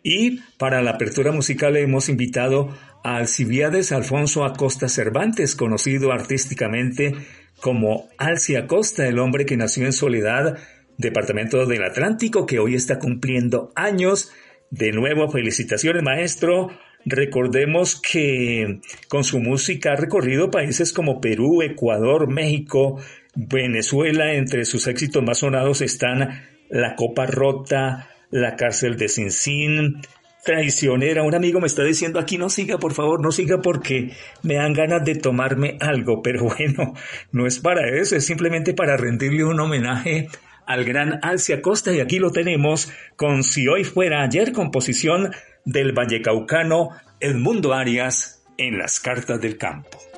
Y 0.03 0.41
para 0.57 0.81
la 0.81 0.91
apertura 0.91 1.31
musical 1.31 1.77
hemos 1.77 2.09
invitado 2.09 2.77
a 3.05 3.17
Alcibiades 3.17 3.93
Alfonso 3.93 4.43
Acosta 4.43 4.89
Cervantes, 4.89 5.55
conocido 5.55 6.11
artísticamente 6.11 7.15
como 7.61 8.09
Alci 8.17 8.57
Acosta, 8.57 9.07
el 9.07 9.17
hombre 9.17 9.45
que 9.45 9.55
nació 9.55 9.85
en 9.85 9.93
Soledad, 9.93 10.57
departamento 10.97 11.65
del 11.65 11.83
Atlántico, 11.83 12.45
que 12.45 12.59
hoy 12.59 12.75
está 12.75 12.99
cumpliendo 12.99 13.71
años. 13.75 14.31
De 14.69 14.91
nuevo, 14.91 15.29
felicitaciones, 15.29 16.03
maestro. 16.03 16.69
Recordemos 17.05 18.01
que 18.01 18.81
con 19.07 19.23
su 19.23 19.39
música 19.39 19.93
ha 19.93 19.95
recorrido 19.95 20.51
países 20.51 20.91
como 20.91 21.21
Perú, 21.21 21.61
Ecuador, 21.61 22.29
México, 22.29 22.99
Venezuela. 23.35 24.33
Entre 24.33 24.65
sus 24.65 24.87
éxitos 24.87 25.23
más 25.23 25.39
sonados 25.39 25.81
están 25.81 26.43
La 26.69 26.95
Copa 26.95 27.25
Rota, 27.25 28.09
la 28.33 28.55
cárcel 28.55 28.97
de 28.97 29.07
Sin 29.07 30.01
traicionera. 30.43 31.23
Un 31.23 31.35
amigo 31.35 31.61
me 31.61 31.67
está 31.67 31.83
diciendo 31.83 32.19
aquí 32.19 32.37
no 32.37 32.49
siga, 32.49 32.77
por 32.77 32.93
favor, 32.93 33.21
no 33.21 33.31
siga 33.31 33.61
porque 33.61 34.11
me 34.41 34.55
dan 34.55 34.73
ganas 34.73 35.05
de 35.05 35.15
tomarme 35.15 35.77
algo, 35.79 36.21
pero 36.21 36.43
bueno, 36.57 36.93
no 37.31 37.47
es 37.47 37.59
para 37.59 37.87
eso, 37.89 38.15
es 38.15 38.25
simplemente 38.25 38.73
para 38.73 38.97
rendirle 38.97 39.45
un 39.45 39.59
homenaje 39.59 40.27
al 40.65 40.83
gran 40.83 41.19
Alcia 41.21 41.61
Costa 41.61 41.93
y 41.93 41.99
aquí 41.99 42.19
lo 42.19 42.31
tenemos 42.31 42.91
con 43.15 43.43
Si 43.43 43.67
hoy 43.67 43.83
fuera 43.83 44.23
ayer, 44.23 44.51
composición 44.51 45.31
del 45.65 45.93
vallecaucano 45.93 46.89
Edmundo 47.19 47.73
Arias 47.73 48.43
en 48.57 48.77
las 48.77 48.99
cartas 48.99 49.39
del 49.39 49.57
campo. 49.57 50.12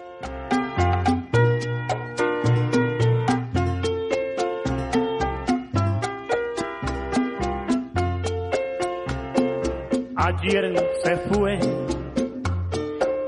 Ayer 10.47 10.75
se 11.03 11.17
fue 11.27 11.59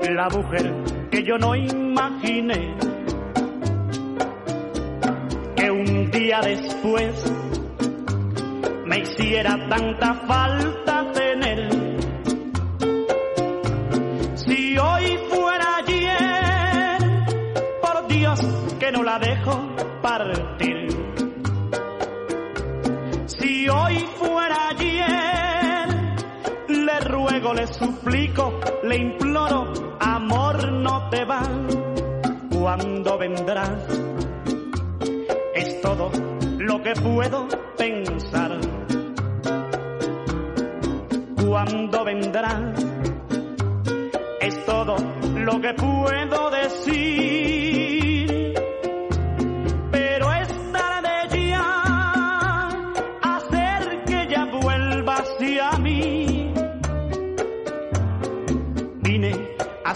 la 0.08 0.28
mujer 0.28 0.72
que 1.10 1.24
yo 1.24 1.36
no 1.36 1.56
imaginé 1.56 2.76
que 5.56 5.68
un 5.68 6.12
día 6.12 6.40
después 6.40 7.32
me 8.86 9.00
hiciera 9.00 9.68
tanta 9.68 10.14
falta 10.28 11.10
tener. 11.12 11.68
Si 14.36 14.78
hoy 14.78 15.18
fuera 15.28 15.76
ayer, 15.78 17.26
por 17.82 18.06
Dios 18.06 18.40
que 18.78 18.92
no 18.92 19.02
la 19.02 19.18
dejo 19.18 19.74
partir. 20.00 20.97
Le 27.38 27.66
suplico, 27.68 28.60
le 28.82 28.96
imploro, 28.96 29.72
amor 30.00 30.72
no 30.72 31.08
te 31.08 31.24
va. 31.24 31.42
Cuando 32.50 33.16
vendrás, 33.16 33.70
es 35.54 35.80
todo 35.80 36.10
lo 36.58 36.82
que 36.82 36.94
puedo 36.94 37.46
pensar. 37.76 38.58
Cuando 41.46 42.04
vendrás, 42.04 42.84
es 44.40 44.66
todo 44.66 44.96
lo 45.36 45.60
que 45.60 45.74
puedo 45.74 46.50
decir. 46.50 47.97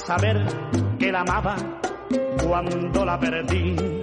Saber 0.06 0.42
que 0.98 1.12
la 1.12 1.20
amaba 1.20 1.56
cuando 2.42 3.04
la 3.04 3.18
perdí. 3.18 4.01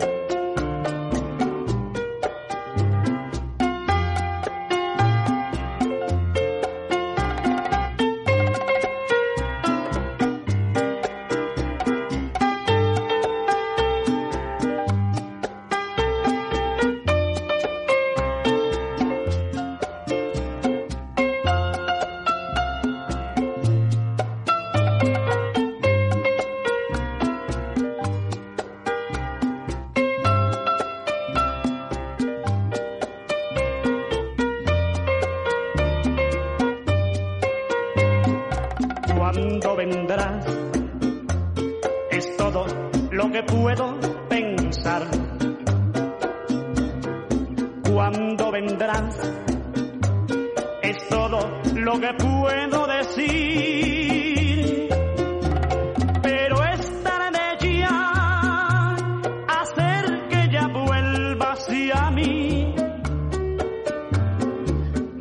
Hacia 61.39 62.11
mí. 62.11 62.73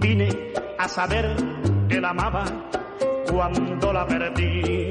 Vine 0.01 0.53
a 0.79 0.89
saber 0.89 1.37
que 1.89 2.01
la 2.01 2.11
amaba 2.11 2.45
cuando 3.31 3.93
la 3.93 4.07
perdí. 4.07 4.89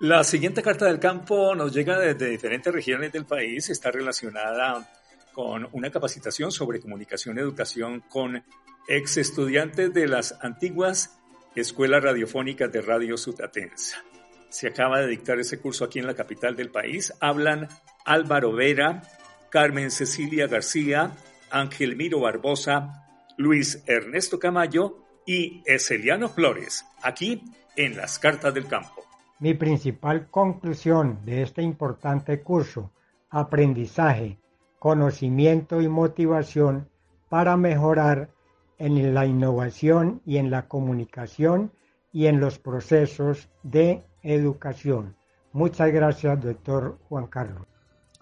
La 0.00 0.22
siguiente 0.22 0.62
carta 0.62 0.86
del 0.86 1.00
campo 1.00 1.56
nos 1.56 1.72
llega 1.74 1.98
desde 1.98 2.30
diferentes 2.30 2.72
regiones 2.72 3.12
del 3.12 3.26
país, 3.26 3.68
está 3.68 3.90
relacionada 3.90 4.88
con 5.34 5.68
una 5.72 5.90
capacitación 5.90 6.52
sobre 6.52 6.80
comunicación 6.80 7.36
y 7.36 7.40
educación 7.40 8.04
con 8.08 8.42
ex 8.86 9.16
estudiantes 9.16 9.92
de 9.92 10.06
las 10.06 10.38
antiguas 10.40 11.18
escuelas 11.54 12.02
radiofónicas 12.02 12.70
de 12.70 12.80
Radio 12.80 13.16
Sutatensa. 13.16 14.02
Se 14.48 14.68
acaba 14.68 15.00
de 15.00 15.06
dictar 15.06 15.38
ese 15.38 15.60
curso 15.60 15.84
aquí 15.84 15.98
en 15.98 16.06
la 16.06 16.14
capital 16.14 16.56
del 16.56 16.70
país. 16.70 17.12
Hablan 17.20 17.68
Álvaro 18.04 18.52
Vera, 18.52 19.02
Carmen 19.50 19.90
Cecilia 19.90 20.46
García, 20.46 21.12
Ángel 21.50 21.96
Miro 21.96 22.20
Barbosa, 22.20 23.06
Luis 23.36 23.82
Ernesto 23.86 24.38
Camayo 24.38 24.98
y 25.26 25.62
Eseliano 25.66 26.28
Flores, 26.28 26.84
aquí 27.02 27.42
en 27.76 27.96
las 27.96 28.18
Cartas 28.18 28.54
del 28.54 28.66
Campo. 28.66 29.04
Mi 29.38 29.54
principal 29.54 30.28
conclusión 30.30 31.20
de 31.24 31.42
este 31.42 31.62
importante 31.62 32.42
curso, 32.42 32.90
aprendizaje, 33.30 34.38
conocimiento 34.78 35.80
y 35.80 35.88
motivación 35.88 36.88
para 37.28 37.56
mejorar 37.56 38.30
en 38.78 39.14
la 39.14 39.26
innovación 39.26 40.22
y 40.24 40.38
en 40.38 40.50
la 40.50 40.66
comunicación 40.66 41.72
y 42.12 42.26
en 42.26 42.40
los 42.40 42.58
procesos 42.58 43.48
de 43.62 44.02
educación. 44.22 45.16
Muchas 45.52 45.92
gracias, 45.92 46.40
doctor 46.42 46.98
Juan 47.08 47.26
Carlos. 47.26 47.66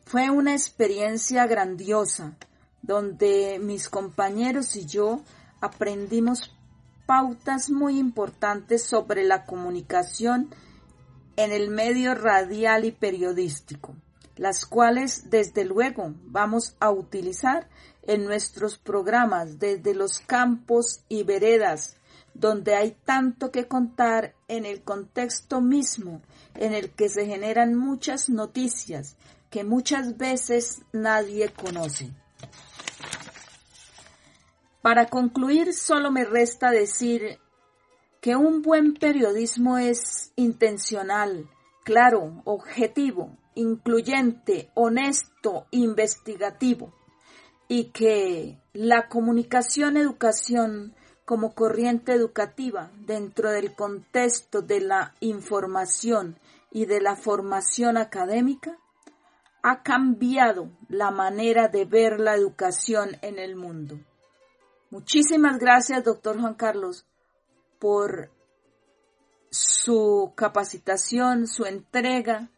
Fue 0.04 0.30
una 0.30 0.52
experiencia 0.52 1.46
grandiosa 1.46 2.36
donde 2.82 3.58
mis 3.60 3.88
compañeros 3.88 4.76
y 4.76 4.86
yo 4.86 5.20
aprendimos 5.60 6.54
pautas 7.06 7.70
muy 7.70 7.98
importantes 7.98 8.84
sobre 8.84 9.24
la 9.24 9.44
comunicación 9.44 10.54
en 11.36 11.52
el 11.52 11.70
medio 11.70 12.14
radial 12.14 12.84
y 12.84 12.92
periodístico, 12.92 13.94
las 14.36 14.66
cuales 14.66 15.30
desde 15.30 15.64
luego 15.64 16.14
vamos 16.24 16.76
a 16.80 16.90
utilizar 16.90 17.68
en 18.02 18.24
nuestros 18.24 18.78
programas 18.78 19.58
desde 19.58 19.94
los 19.94 20.20
campos 20.20 21.04
y 21.08 21.22
veredas, 21.24 21.96
donde 22.38 22.74
hay 22.74 22.96
tanto 23.04 23.50
que 23.50 23.66
contar 23.66 24.34
en 24.48 24.66
el 24.66 24.82
contexto 24.82 25.60
mismo 25.60 26.22
en 26.54 26.74
el 26.74 26.90
que 26.90 27.08
se 27.08 27.26
generan 27.26 27.74
muchas 27.74 28.28
noticias 28.28 29.16
que 29.50 29.64
muchas 29.64 30.18
veces 30.18 30.82
nadie 30.92 31.48
conoce. 31.48 32.10
Para 34.82 35.06
concluir, 35.06 35.72
solo 35.72 36.10
me 36.10 36.24
resta 36.24 36.70
decir 36.70 37.38
que 38.20 38.36
un 38.36 38.62
buen 38.62 38.94
periodismo 38.94 39.78
es 39.78 40.32
intencional, 40.36 41.48
claro, 41.84 42.42
objetivo, 42.44 43.36
incluyente, 43.54 44.70
honesto, 44.74 45.66
investigativo 45.70 46.92
y 47.68 47.86
que 47.86 48.60
la 48.72 49.08
comunicación 49.08 49.96
educación 49.96 50.94
como 51.26 51.54
corriente 51.54 52.12
educativa 52.12 52.90
dentro 53.00 53.50
del 53.50 53.74
contexto 53.74 54.62
de 54.62 54.80
la 54.80 55.12
información 55.20 56.38
y 56.70 56.86
de 56.86 57.00
la 57.00 57.16
formación 57.16 57.96
académica 57.96 58.78
ha 59.62 59.82
cambiado 59.82 60.70
la 60.88 61.10
manera 61.10 61.66
de 61.66 61.84
ver 61.84 62.20
la 62.20 62.36
educación 62.36 63.16
en 63.22 63.40
el 63.40 63.56
mundo. 63.56 63.98
Muchísimas 64.90 65.58
gracias, 65.58 66.04
doctor 66.04 66.40
Juan 66.40 66.54
Carlos, 66.54 67.04
por 67.80 68.30
su 69.50 70.32
capacitación, 70.36 71.48
su 71.48 71.64
entrega 71.64 72.50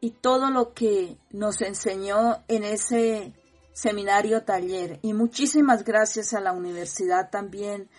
y 0.00 0.10
todo 0.10 0.50
lo 0.50 0.74
que 0.74 1.16
nos 1.30 1.60
enseñó 1.62 2.42
en 2.48 2.64
ese 2.64 3.32
seminario 3.74 4.44
taller. 4.44 4.98
Y 5.02 5.12
muchísimas 5.12 5.84
gracias 5.84 6.32
a 6.32 6.40
la 6.40 6.52
universidad 6.52 7.28
también 7.28 7.90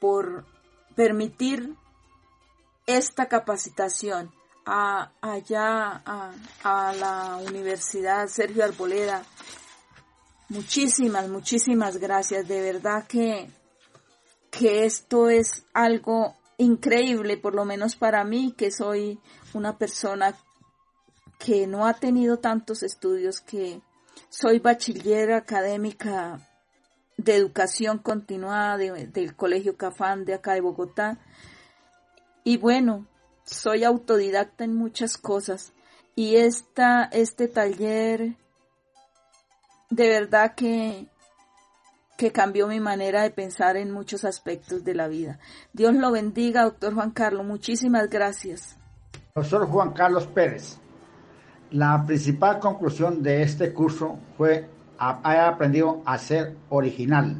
por 0.00 0.44
permitir 0.96 1.76
esta 2.86 3.26
capacitación 3.26 4.32
a, 4.66 5.12
allá 5.20 6.02
a, 6.04 6.32
a 6.64 6.92
la 6.94 7.36
Universidad 7.46 8.26
Sergio 8.26 8.64
Arboleda. 8.64 9.22
Muchísimas, 10.48 11.28
muchísimas 11.28 11.98
gracias. 11.98 12.48
De 12.48 12.60
verdad 12.60 13.06
que 13.06 13.48
que 14.50 14.84
esto 14.84 15.28
es 15.28 15.66
algo 15.72 16.34
increíble, 16.56 17.36
por 17.36 17.54
lo 17.54 17.64
menos 17.64 17.96
para 17.96 18.24
mí, 18.24 18.54
que 18.56 18.70
soy 18.70 19.20
una 19.54 19.78
persona 19.78 20.36
que 21.38 21.66
no 21.66 21.86
ha 21.86 21.94
tenido 21.94 22.38
tantos 22.38 22.82
estudios, 22.82 23.40
que 23.40 23.80
soy 24.28 24.58
bachiller 24.58 25.32
académica 25.32 26.40
de 27.16 27.34
educación 27.34 27.98
continuada 27.98 28.76
del 28.76 29.36
Colegio 29.36 29.76
Cafán 29.76 30.24
de 30.24 30.34
acá 30.34 30.54
de 30.54 30.60
Bogotá. 30.60 31.18
Y 32.44 32.56
bueno, 32.56 33.06
soy 33.44 33.84
autodidacta 33.84 34.64
en 34.64 34.74
muchas 34.74 35.18
cosas. 35.18 35.72
Y 36.14 36.36
esta, 36.36 37.04
este 37.04 37.48
taller, 37.48 38.36
de 39.90 40.08
verdad 40.08 40.54
que 40.54 41.08
que 42.18 42.32
cambió 42.32 42.66
mi 42.66 42.80
manera 42.80 43.22
de 43.22 43.30
pensar 43.30 43.76
en 43.76 43.92
muchos 43.92 44.24
aspectos 44.24 44.82
de 44.84 44.92
la 44.92 45.06
vida. 45.06 45.38
Dios 45.72 45.94
lo 45.94 46.10
bendiga, 46.10 46.64
doctor 46.64 46.92
Juan 46.92 47.12
Carlos. 47.12 47.46
Muchísimas 47.46 48.10
gracias. 48.10 48.76
Doctor 49.36 49.68
Juan 49.68 49.92
Carlos 49.92 50.26
Pérez, 50.26 50.80
la 51.70 52.04
principal 52.06 52.58
conclusión 52.58 53.22
de 53.22 53.42
este 53.42 53.72
curso 53.72 54.18
fue 54.36 54.68
haber 54.98 55.40
aprendido 55.40 56.02
a 56.04 56.18
ser 56.18 56.56
original 56.70 57.36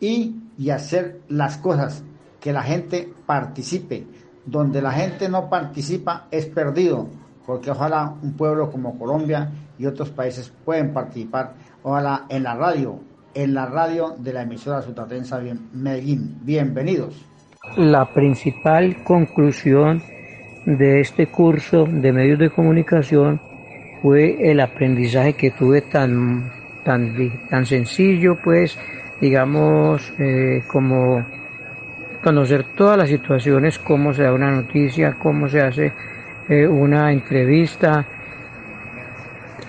y, 0.00 0.36
y 0.58 0.70
hacer 0.70 1.20
las 1.28 1.56
cosas 1.58 2.04
que 2.40 2.52
la 2.52 2.62
gente 2.62 3.12
participe. 3.26 4.06
Donde 4.44 4.80
la 4.80 4.92
gente 4.92 5.28
no 5.28 5.50
participa 5.50 6.26
es 6.30 6.46
perdido, 6.46 7.08
porque 7.46 7.70
ojalá 7.70 8.14
un 8.22 8.32
pueblo 8.32 8.70
como 8.70 8.98
Colombia 8.98 9.50
y 9.78 9.86
otros 9.86 10.10
países 10.10 10.52
pueden 10.64 10.92
participar, 10.92 11.54
ojalá 11.82 12.24
en 12.28 12.44
la 12.44 12.54
radio, 12.54 12.98
en 13.34 13.52
la 13.54 13.66
radio 13.66 14.14
de 14.18 14.32
la 14.32 14.42
emisora 14.42 14.80
Sutatensa 14.80 15.40
Medellín. 15.74 16.38
Bienvenidos. 16.42 17.24
La 17.76 18.12
principal 18.14 19.04
conclusión 19.04 20.02
de 20.76 21.00
este 21.00 21.28
curso 21.28 21.86
de 21.90 22.12
medios 22.12 22.38
de 22.38 22.50
comunicación 22.50 23.40
fue 24.02 24.50
el 24.50 24.60
aprendizaje 24.60 25.32
que 25.32 25.50
tuve 25.50 25.80
tan, 25.80 26.52
tan, 26.84 27.14
tan 27.48 27.64
sencillo, 27.64 28.36
pues, 28.44 28.78
digamos, 29.18 30.12
eh, 30.18 30.62
como 30.70 31.24
conocer 32.22 32.64
todas 32.76 32.98
las 32.98 33.08
situaciones, 33.08 33.78
cómo 33.78 34.12
se 34.12 34.24
da 34.24 34.34
una 34.34 34.50
noticia, 34.50 35.16
cómo 35.18 35.48
se 35.48 35.62
hace 35.62 35.92
eh, 36.50 36.68
una 36.68 37.12
entrevista, 37.12 38.04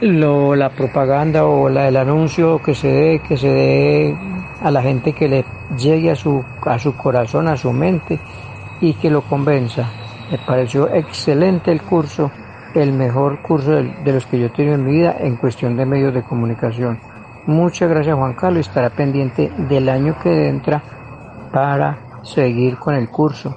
lo, 0.01 0.53
la 0.53 0.69
propaganda 0.69 1.45
o 1.45 1.69
la, 1.69 1.87
el 1.87 1.95
anuncio 1.95 2.61
que 2.61 2.75
se 2.75 2.87
dé, 2.89 3.21
que 3.25 3.37
se 3.37 3.47
dé 3.47 4.17
a 4.61 4.69
la 4.69 4.81
gente 4.81 5.13
que 5.13 5.29
le 5.29 5.45
llegue 5.77 6.11
a 6.11 6.15
su, 6.15 6.43
a 6.65 6.77
su 6.77 6.93
corazón, 6.97 7.47
a 7.47 7.55
su 7.55 7.71
mente 7.71 8.19
y 8.81 8.95
que 8.95 9.09
lo 9.09 9.21
convenza. 9.21 9.89
Me 10.31 10.37
pareció 10.37 10.87
excelente 10.93 11.71
el 11.71 11.81
curso, 11.81 12.31
el 12.75 12.93
mejor 12.93 13.41
curso 13.41 13.71
de, 13.71 14.13
los 14.13 14.27
que 14.27 14.39
yo 14.39 14.45
he 14.45 14.49
tenido 14.49 14.75
en 14.75 14.85
mi 14.85 14.91
vida 14.93 15.15
en 15.19 15.37
cuestión 15.37 15.75
de 15.75 15.87
medios 15.87 16.13
de 16.13 16.21
comunicación. 16.21 16.99
Muchas 17.47 17.89
gracias 17.89 18.15
Juan 18.15 18.35
Carlos, 18.35 18.67
estará 18.67 18.91
pendiente 18.91 19.51
del 19.69 19.89
año 19.89 20.15
que 20.21 20.49
entra 20.49 20.83
para 21.51 21.97
seguir 22.23 22.77
con 22.77 22.93
el 22.93 23.09
curso, 23.09 23.55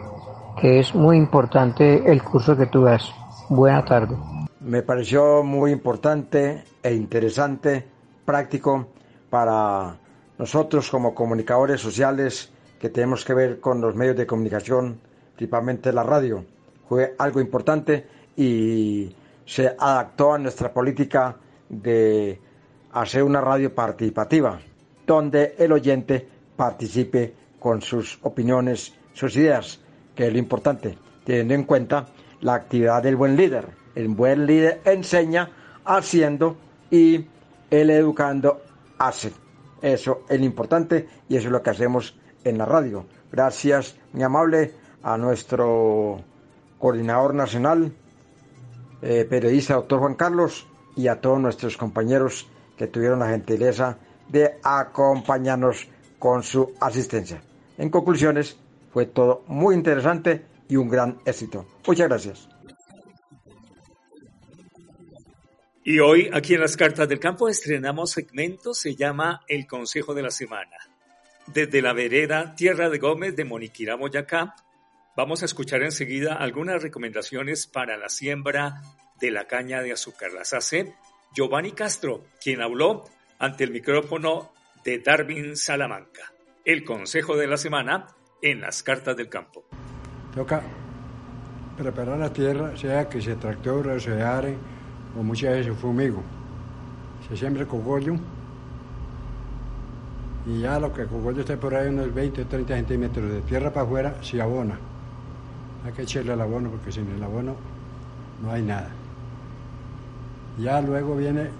que 0.58 0.80
es 0.80 0.94
muy 0.94 1.18
importante 1.18 2.10
el 2.10 2.22
curso 2.22 2.56
que 2.56 2.66
tú 2.66 2.84
das. 2.84 3.12
Buena 3.50 3.84
tarde. 3.84 4.16
Me 4.60 4.80
pareció 4.80 5.42
muy 5.42 5.72
importante 5.72 6.64
e 6.82 6.94
interesante, 6.94 7.86
práctico 8.24 8.86
para 9.28 9.96
nosotros 10.38 10.90
como 10.90 11.14
comunicadores 11.14 11.82
sociales 11.82 12.50
que 12.80 12.88
tenemos 12.88 13.26
que 13.26 13.34
ver 13.34 13.60
con 13.60 13.82
los 13.82 13.94
medios 13.94 14.16
de 14.16 14.26
comunicación, 14.26 14.98
principalmente 15.36 15.92
la 15.92 16.02
radio, 16.02 16.44
fue 16.92 17.14
algo 17.16 17.40
importante 17.40 18.06
y 18.36 19.10
se 19.46 19.74
adaptó 19.78 20.34
a 20.34 20.38
nuestra 20.38 20.70
política 20.70 21.34
de 21.66 22.38
hacer 22.92 23.22
una 23.22 23.40
radio 23.40 23.74
participativa, 23.74 24.60
donde 25.06 25.54
el 25.56 25.72
oyente 25.72 26.28
participe 26.54 27.32
con 27.58 27.80
sus 27.80 28.18
opiniones, 28.20 28.92
sus 29.14 29.34
ideas, 29.36 29.80
que 30.14 30.26
es 30.26 30.32
lo 30.34 30.38
importante, 30.38 30.98
teniendo 31.24 31.54
en 31.54 31.64
cuenta 31.64 32.08
la 32.42 32.56
actividad 32.56 33.02
del 33.02 33.16
buen 33.16 33.36
líder. 33.36 33.68
El 33.94 34.08
buen 34.08 34.44
líder 34.44 34.82
enseña 34.84 35.48
haciendo 35.86 36.58
y 36.90 37.24
el 37.70 37.88
educando 37.88 38.60
hace. 38.98 39.32
Eso 39.80 40.26
es 40.28 40.38
lo 40.38 40.44
importante 40.44 41.08
y 41.26 41.36
eso 41.36 41.46
es 41.46 41.52
lo 41.52 41.62
que 41.62 41.70
hacemos 41.70 42.14
en 42.44 42.58
la 42.58 42.66
radio. 42.66 43.06
Gracias, 43.32 43.96
mi 44.12 44.22
amable, 44.22 44.74
a 45.02 45.16
nuestro 45.16 46.22
coordinador 46.82 47.32
nacional, 47.32 47.92
eh, 49.02 49.24
periodista 49.30 49.74
doctor 49.74 50.00
Juan 50.00 50.16
Carlos, 50.16 50.66
y 50.96 51.06
a 51.06 51.20
todos 51.20 51.38
nuestros 51.38 51.76
compañeros 51.76 52.48
que 52.76 52.88
tuvieron 52.88 53.20
la 53.20 53.28
gentileza 53.28 53.98
de 54.28 54.58
acompañarnos 54.64 55.86
con 56.18 56.42
su 56.42 56.72
asistencia. 56.80 57.40
En 57.78 57.88
conclusiones, 57.88 58.58
fue 58.92 59.06
todo 59.06 59.44
muy 59.46 59.76
interesante 59.76 60.44
y 60.68 60.74
un 60.74 60.88
gran 60.88 61.18
éxito. 61.24 61.66
Muchas 61.86 62.08
gracias. 62.08 62.48
Y 65.84 66.00
hoy 66.00 66.30
aquí 66.32 66.54
en 66.54 66.62
las 66.62 66.76
cartas 66.76 67.08
del 67.08 67.20
campo 67.20 67.48
estrenamos 67.48 68.10
segmento, 68.10 68.74
se 68.74 68.96
llama 68.96 69.42
El 69.46 69.68
Consejo 69.68 70.14
de 70.14 70.22
la 70.22 70.32
Semana. 70.32 70.76
Desde 71.46 71.80
la 71.80 71.92
vereda 71.92 72.56
Tierra 72.56 72.90
de 72.90 72.98
Gómez 72.98 73.36
de 73.36 73.44
Moniquirá, 73.44 73.94
Boyacá, 73.94 74.56
vamos 75.16 75.42
a 75.42 75.46
escuchar 75.46 75.82
enseguida 75.82 76.34
algunas 76.34 76.82
recomendaciones 76.82 77.66
para 77.66 77.96
la 77.96 78.08
siembra 78.08 78.82
de 79.20 79.30
la 79.30 79.46
caña 79.46 79.82
de 79.82 79.92
azúcar. 79.92 80.32
Las 80.32 80.52
hace 80.52 80.94
Giovanni 81.34 81.72
Castro, 81.72 82.24
quien 82.42 82.62
habló 82.62 83.04
ante 83.38 83.64
el 83.64 83.70
micrófono 83.70 84.52
de 84.84 84.98
Darwin 84.98 85.56
Salamanca. 85.56 86.32
El 86.64 86.84
Consejo 86.84 87.36
de 87.36 87.46
la 87.46 87.56
Semana 87.56 88.08
en 88.40 88.60
las 88.60 88.82
cartas 88.82 89.16
del 89.16 89.28
campo. 89.28 89.64
Toca 90.34 90.62
preparar 91.76 92.18
la 92.18 92.32
tierra, 92.32 92.76
sea 92.76 93.08
que 93.08 93.20
se 93.20 93.34
tractora, 93.36 93.98
se 93.98 94.20
are 94.22 94.56
o 95.18 95.22
muchas 95.22 95.56
veces 95.56 95.76
fumigo. 95.76 96.22
Se 97.28 97.36
siembra 97.36 97.66
cogollo 97.66 98.16
y 100.46 100.60
ya 100.60 100.80
lo 100.80 100.92
que 100.92 101.06
cogollo 101.06 101.40
está 101.40 101.56
por 101.56 101.74
ahí 101.74 101.88
unos 101.88 102.12
20 102.12 102.42
o 102.42 102.46
30 102.46 102.74
centímetros 102.74 103.30
de 103.30 103.40
tierra 103.42 103.72
para 103.72 103.86
afuera 103.86 104.16
se 104.22 104.40
abona. 104.40 104.91
Hay 105.84 105.92
que 105.92 106.02
echarle 106.02 106.32
el 106.32 106.40
abono 106.40 106.70
porque 106.70 106.92
sin 106.92 107.08
el 107.10 107.22
abono 107.22 107.56
no 108.42 108.50
hay 108.50 108.62
nada. 108.62 108.90
Ya 110.58 110.80
luego 110.80 111.16
viene 111.16 111.50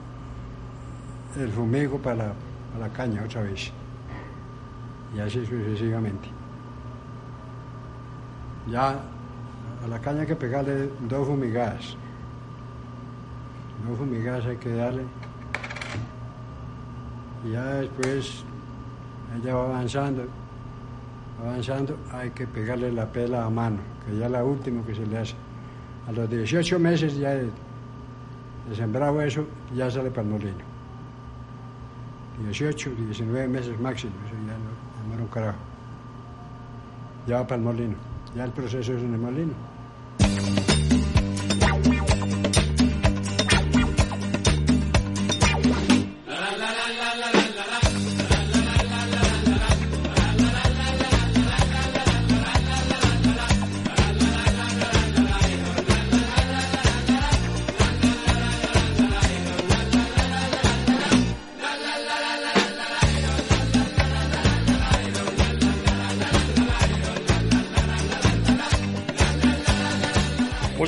el 1.37 1.50
fumigo 1.50 1.98
para 1.98 2.32
la, 2.78 2.88
caña 2.90 3.22
otra 3.24 3.42
vez. 3.42 3.72
Y 5.16 5.20
así 5.20 5.44
sucesivamente. 5.44 6.28
Ya 8.70 9.00
a 9.85 9.88
la 9.88 9.98
caña 10.00 10.20
hay 10.20 10.26
que 10.26 10.37
pegarle 10.37 10.90
dos 11.08 11.26
fumigadas 11.26 11.96
no 13.88 13.96
fumigas 13.96 14.44
hay 14.46 14.56
que 14.56 14.74
darle. 14.74 15.02
Y 17.44 17.52
ya 17.52 17.64
después 17.64 18.44
ella 19.37 19.54
va 19.54 19.64
avanzando, 19.64 20.24
avanzando, 21.42 21.96
hay 22.12 22.31
que 22.31 22.46
pegarle 22.46 22.92
la 22.92 23.07
pela 23.07 23.44
a 23.44 23.50
mano, 23.50 23.78
que 24.07 24.16
ya 24.16 24.26
es 24.26 24.33
la 24.33 24.44
última 24.44 24.85
que 24.87 24.94
se 24.94 25.05
le 25.07 25.18
hace. 25.18 25.35
A 26.09 26.12
los 26.12 26.31
18 26.31 26.78
meses 26.78 27.16
ya 27.16 27.31
de, 27.31 27.50
sembrado 28.74 29.20
eso, 29.20 29.44
ya 29.74 29.90
sale 29.90 30.11
molino. 30.11 30.72
18, 32.44 32.90
19 32.90 33.48
meses 33.48 33.78
máximo, 33.81 34.12
eso 34.26 34.35
ya 34.46 34.57
no 34.59 35.02
demora 35.02 35.22
un 35.22 35.28
carajo. 35.28 35.59
Ya 37.26 37.37
va 37.37 37.46
para 37.46 37.57
el 37.57 37.62
molino, 37.62 37.94
ya 38.35 38.44
el 38.44 38.50
proceso 38.50 38.94
es 38.94 39.02
en 39.02 39.14
el 39.14 39.20
molino. 39.20 40.62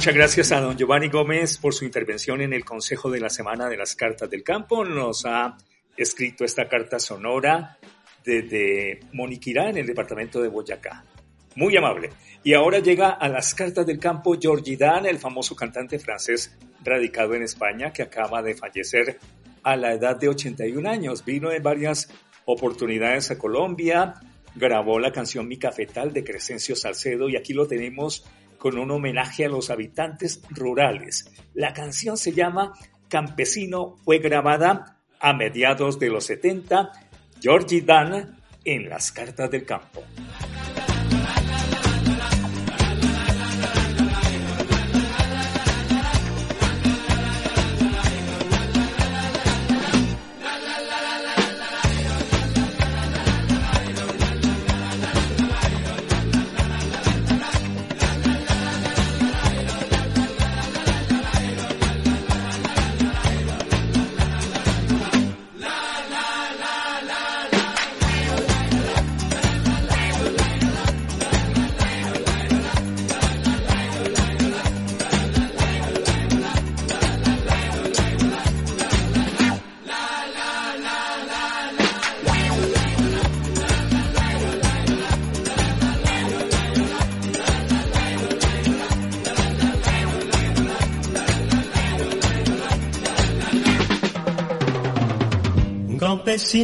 Muchas 0.05 0.17
gracias 0.17 0.53
a 0.53 0.61
don 0.61 0.77
Giovanni 0.77 1.09
Gómez 1.09 1.57
por 1.57 1.73
su 1.73 1.87
intervención 1.87 2.43
en 2.43 2.53
el 2.53 2.63
Consejo 2.63 3.11
de 3.11 3.21
la 3.21 3.31
Semana 3.31 3.71
de 3.71 3.79
las 3.79 3.97
Cartas 3.97 4.29
del 4.29 4.43
Campo. 4.43 4.85
Nos 4.85 5.25
ha 5.25 5.57
escrito 5.97 6.45
esta 6.45 6.69
carta 6.69 6.99
sonora 6.99 7.79
desde 8.23 9.01
Moniquirá, 9.15 9.71
en 9.71 9.79
el 9.79 9.87
departamento 9.87 10.43
de 10.43 10.49
Boyacá. 10.49 11.07
Muy 11.57 11.75
amable. 11.79 12.11
Y 12.43 12.53
ahora 12.53 12.81
llega 12.81 13.13
a 13.13 13.31
las 13.31 13.55
cartas 13.55 13.87
del 13.87 13.99
campo 13.99 14.37
Georgie 14.39 14.77
Dan, 14.77 15.07
el 15.07 15.17
famoso 15.17 15.57
cantante 15.57 15.99
francés 15.99 16.55
radicado 16.85 17.33
en 17.35 17.45
España 17.45 17.91
que 17.91 18.03
acaba 18.03 18.43
de 18.43 18.55
fallecer 18.55 19.19
a 19.63 19.75
la 19.75 19.95
edad 19.95 20.17
de 20.17 20.29
81 20.29 20.87
años. 20.87 21.25
Vino 21.25 21.51
en 21.51 21.63
varias 21.63 22.11
oportunidades 22.45 23.31
a 23.31 23.39
Colombia, 23.39 24.17
grabó 24.55 24.99
la 24.99 25.13
canción 25.13 25.49
Mi 25.49 25.57
Cafetal 25.57 26.13
de 26.13 26.25
Crescencio 26.25 26.77
Salcedo 26.77 27.31
y 27.31 27.37
aquí 27.37 27.55
lo 27.55 27.67
tenemos 27.67 28.27
con 28.65 28.79
un 28.79 28.91
homenaje 28.93 29.45
a 29.45 29.51
los 29.51 29.69
habitantes 29.69 30.41
rurales. 30.49 31.31
La 31.53 31.75
canción 31.75 32.17
se 32.17 32.33
llama 32.33 32.73
Campesino, 33.11 33.97
fue 34.07 34.21
grabada 34.21 35.03
a 35.21 35.35
mediados 35.35 35.99
de 35.99 36.09
los 36.09 36.25
70, 36.25 36.91
Georgie 37.43 37.83
Dan 37.83 38.39
en 38.65 38.89
las 38.89 39.13
cartas 39.13 39.51
del 39.51 39.67
campo. 39.67 40.03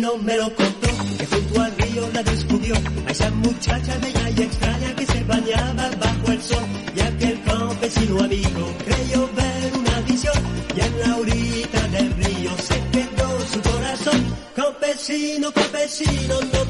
No 0.01 0.17
me 0.17 0.37
lo 0.37 0.53
contó, 0.57 0.89
que 1.17 1.27
junto 1.27 1.61
al 1.61 1.77
río 1.79 2.11
la 2.13 2.23
descubrió, 2.25 2.75
a 3.07 3.11
esa 3.13 3.31
muchacha 3.31 3.97
bella 3.99 4.31
y 4.31 4.43
extraña 4.43 4.97
que 4.97 5.07
se 5.07 5.23
bañaba 5.25 5.91
bajo 6.01 6.33
el 6.33 6.43
sol, 6.43 6.65
y 6.97 7.01
aquel 7.01 7.41
campesino 7.45 8.21
amigo 8.21 8.75
creyó 8.85 9.31
ver 9.33 9.73
una 9.79 10.01
visión, 10.01 10.35
y 10.77 10.81
en 10.81 11.01
la 11.01 11.17
orilla 11.17 11.89
del 11.93 12.11
río 12.17 12.51
se 12.59 12.81
quedó 12.91 13.41
su 13.47 13.61
corazón. 13.61 14.37
Campesino, 14.57 15.53
campesino, 15.53 16.41
no 16.53 16.70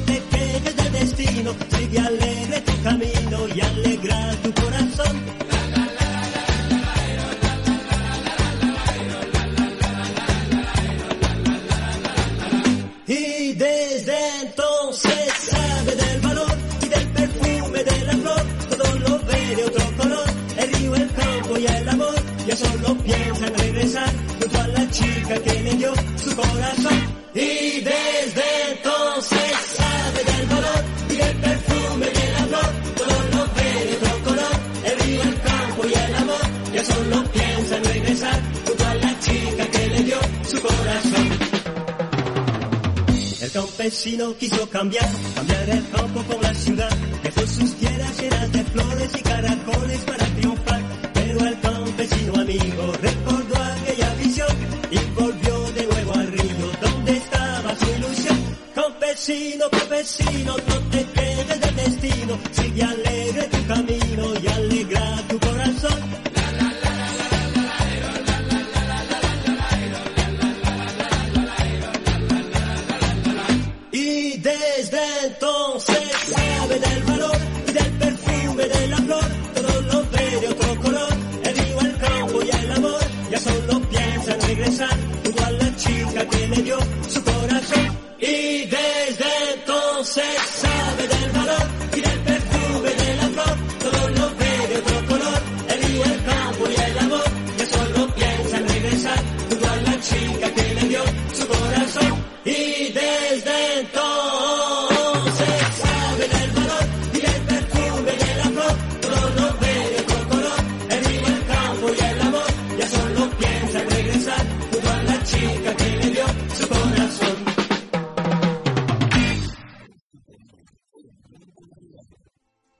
campesino 43.81 44.37
quiso 44.37 44.69
cambiar, 44.69 45.09
cambiar 45.33 45.69
el 45.69 45.89
campo 45.89 46.23
con 46.25 46.39
la 46.43 46.53
ciudad, 46.53 46.91
dejó 47.23 47.41
sus 47.47 47.73
tierras 47.77 48.21
llenas 48.21 48.51
de 48.51 48.63
flores 48.65 49.09
y 49.17 49.21
caracoles 49.23 49.99
para 50.01 50.25
triunfar, 50.35 50.81
pero 51.15 51.39
el 51.39 51.59
campesino 51.59 51.70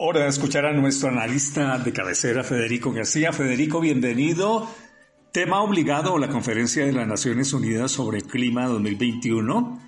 Hora 0.03 0.23
de 0.23 0.29
escuchar 0.29 0.65
a 0.65 0.73
nuestro 0.73 1.09
analista 1.09 1.77
de 1.77 1.93
cabecera, 1.93 2.43
Federico 2.43 2.91
García. 2.91 3.31
Federico, 3.31 3.79
bienvenido. 3.79 4.67
Tema 5.31 5.61
obligado, 5.61 6.17
la 6.17 6.27
Conferencia 6.27 6.83
de 6.83 6.91
las 6.91 7.07
Naciones 7.07 7.53
Unidas 7.53 7.91
sobre 7.91 8.17
el 8.17 8.23
Clima 8.23 8.65
2021 8.65 9.79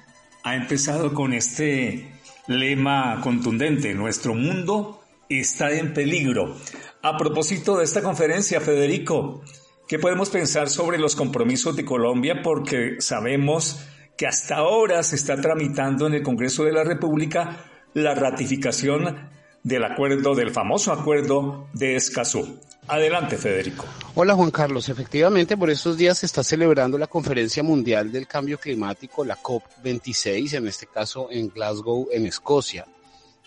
ha 0.43 0.55
empezado 0.55 1.15
con 1.15 1.33
este 1.33 2.11
lema 2.45 3.21
contundente, 3.23 3.95
nuestro 3.95 4.35
mundo 4.35 5.01
está 5.29 5.71
en 5.71 5.95
peligro. 5.95 6.57
A 7.01 7.17
propósito 7.17 7.79
de 7.79 7.85
esta 7.85 8.03
conferencia, 8.03 8.61
Federico, 8.61 9.41
¿qué 9.87 9.97
podemos 9.97 10.29
pensar 10.29 10.69
sobre 10.69 10.99
los 10.99 11.15
compromisos 11.15 11.75
de 11.75 11.85
Colombia? 11.85 12.43
Porque 12.43 12.97
sabemos 12.99 13.83
que 14.15 14.27
hasta 14.27 14.57
ahora 14.57 15.01
se 15.01 15.15
está 15.15 15.41
tramitando 15.41 16.05
en 16.05 16.13
el 16.13 16.21
Congreso 16.21 16.65
de 16.65 16.73
la 16.73 16.83
República 16.83 17.65
la 17.95 18.13
ratificación 18.13 19.33
del 19.63 19.85
acuerdo, 19.85 20.35
del 20.35 20.51
famoso 20.51 20.91
acuerdo 20.91 21.67
de 21.73 21.95
Escazú. 21.95 22.59
Adelante, 22.87 23.37
Federico. 23.37 23.85
Hola 24.13 24.35
Juan 24.35 24.51
Carlos, 24.51 24.89
efectivamente 24.89 25.55
por 25.55 25.69
estos 25.69 25.95
días 25.97 26.17
se 26.17 26.25
está 26.25 26.43
celebrando 26.43 26.97
la 26.97 27.07
Conferencia 27.07 27.63
Mundial 27.63 28.11
del 28.11 28.27
Cambio 28.27 28.59
Climático, 28.59 29.23
la 29.23 29.37
COP26, 29.37 30.55
en 30.55 30.67
este 30.67 30.87
caso 30.87 31.29
en 31.31 31.47
Glasgow, 31.47 32.09
en 32.11 32.25
Escocia. 32.25 32.85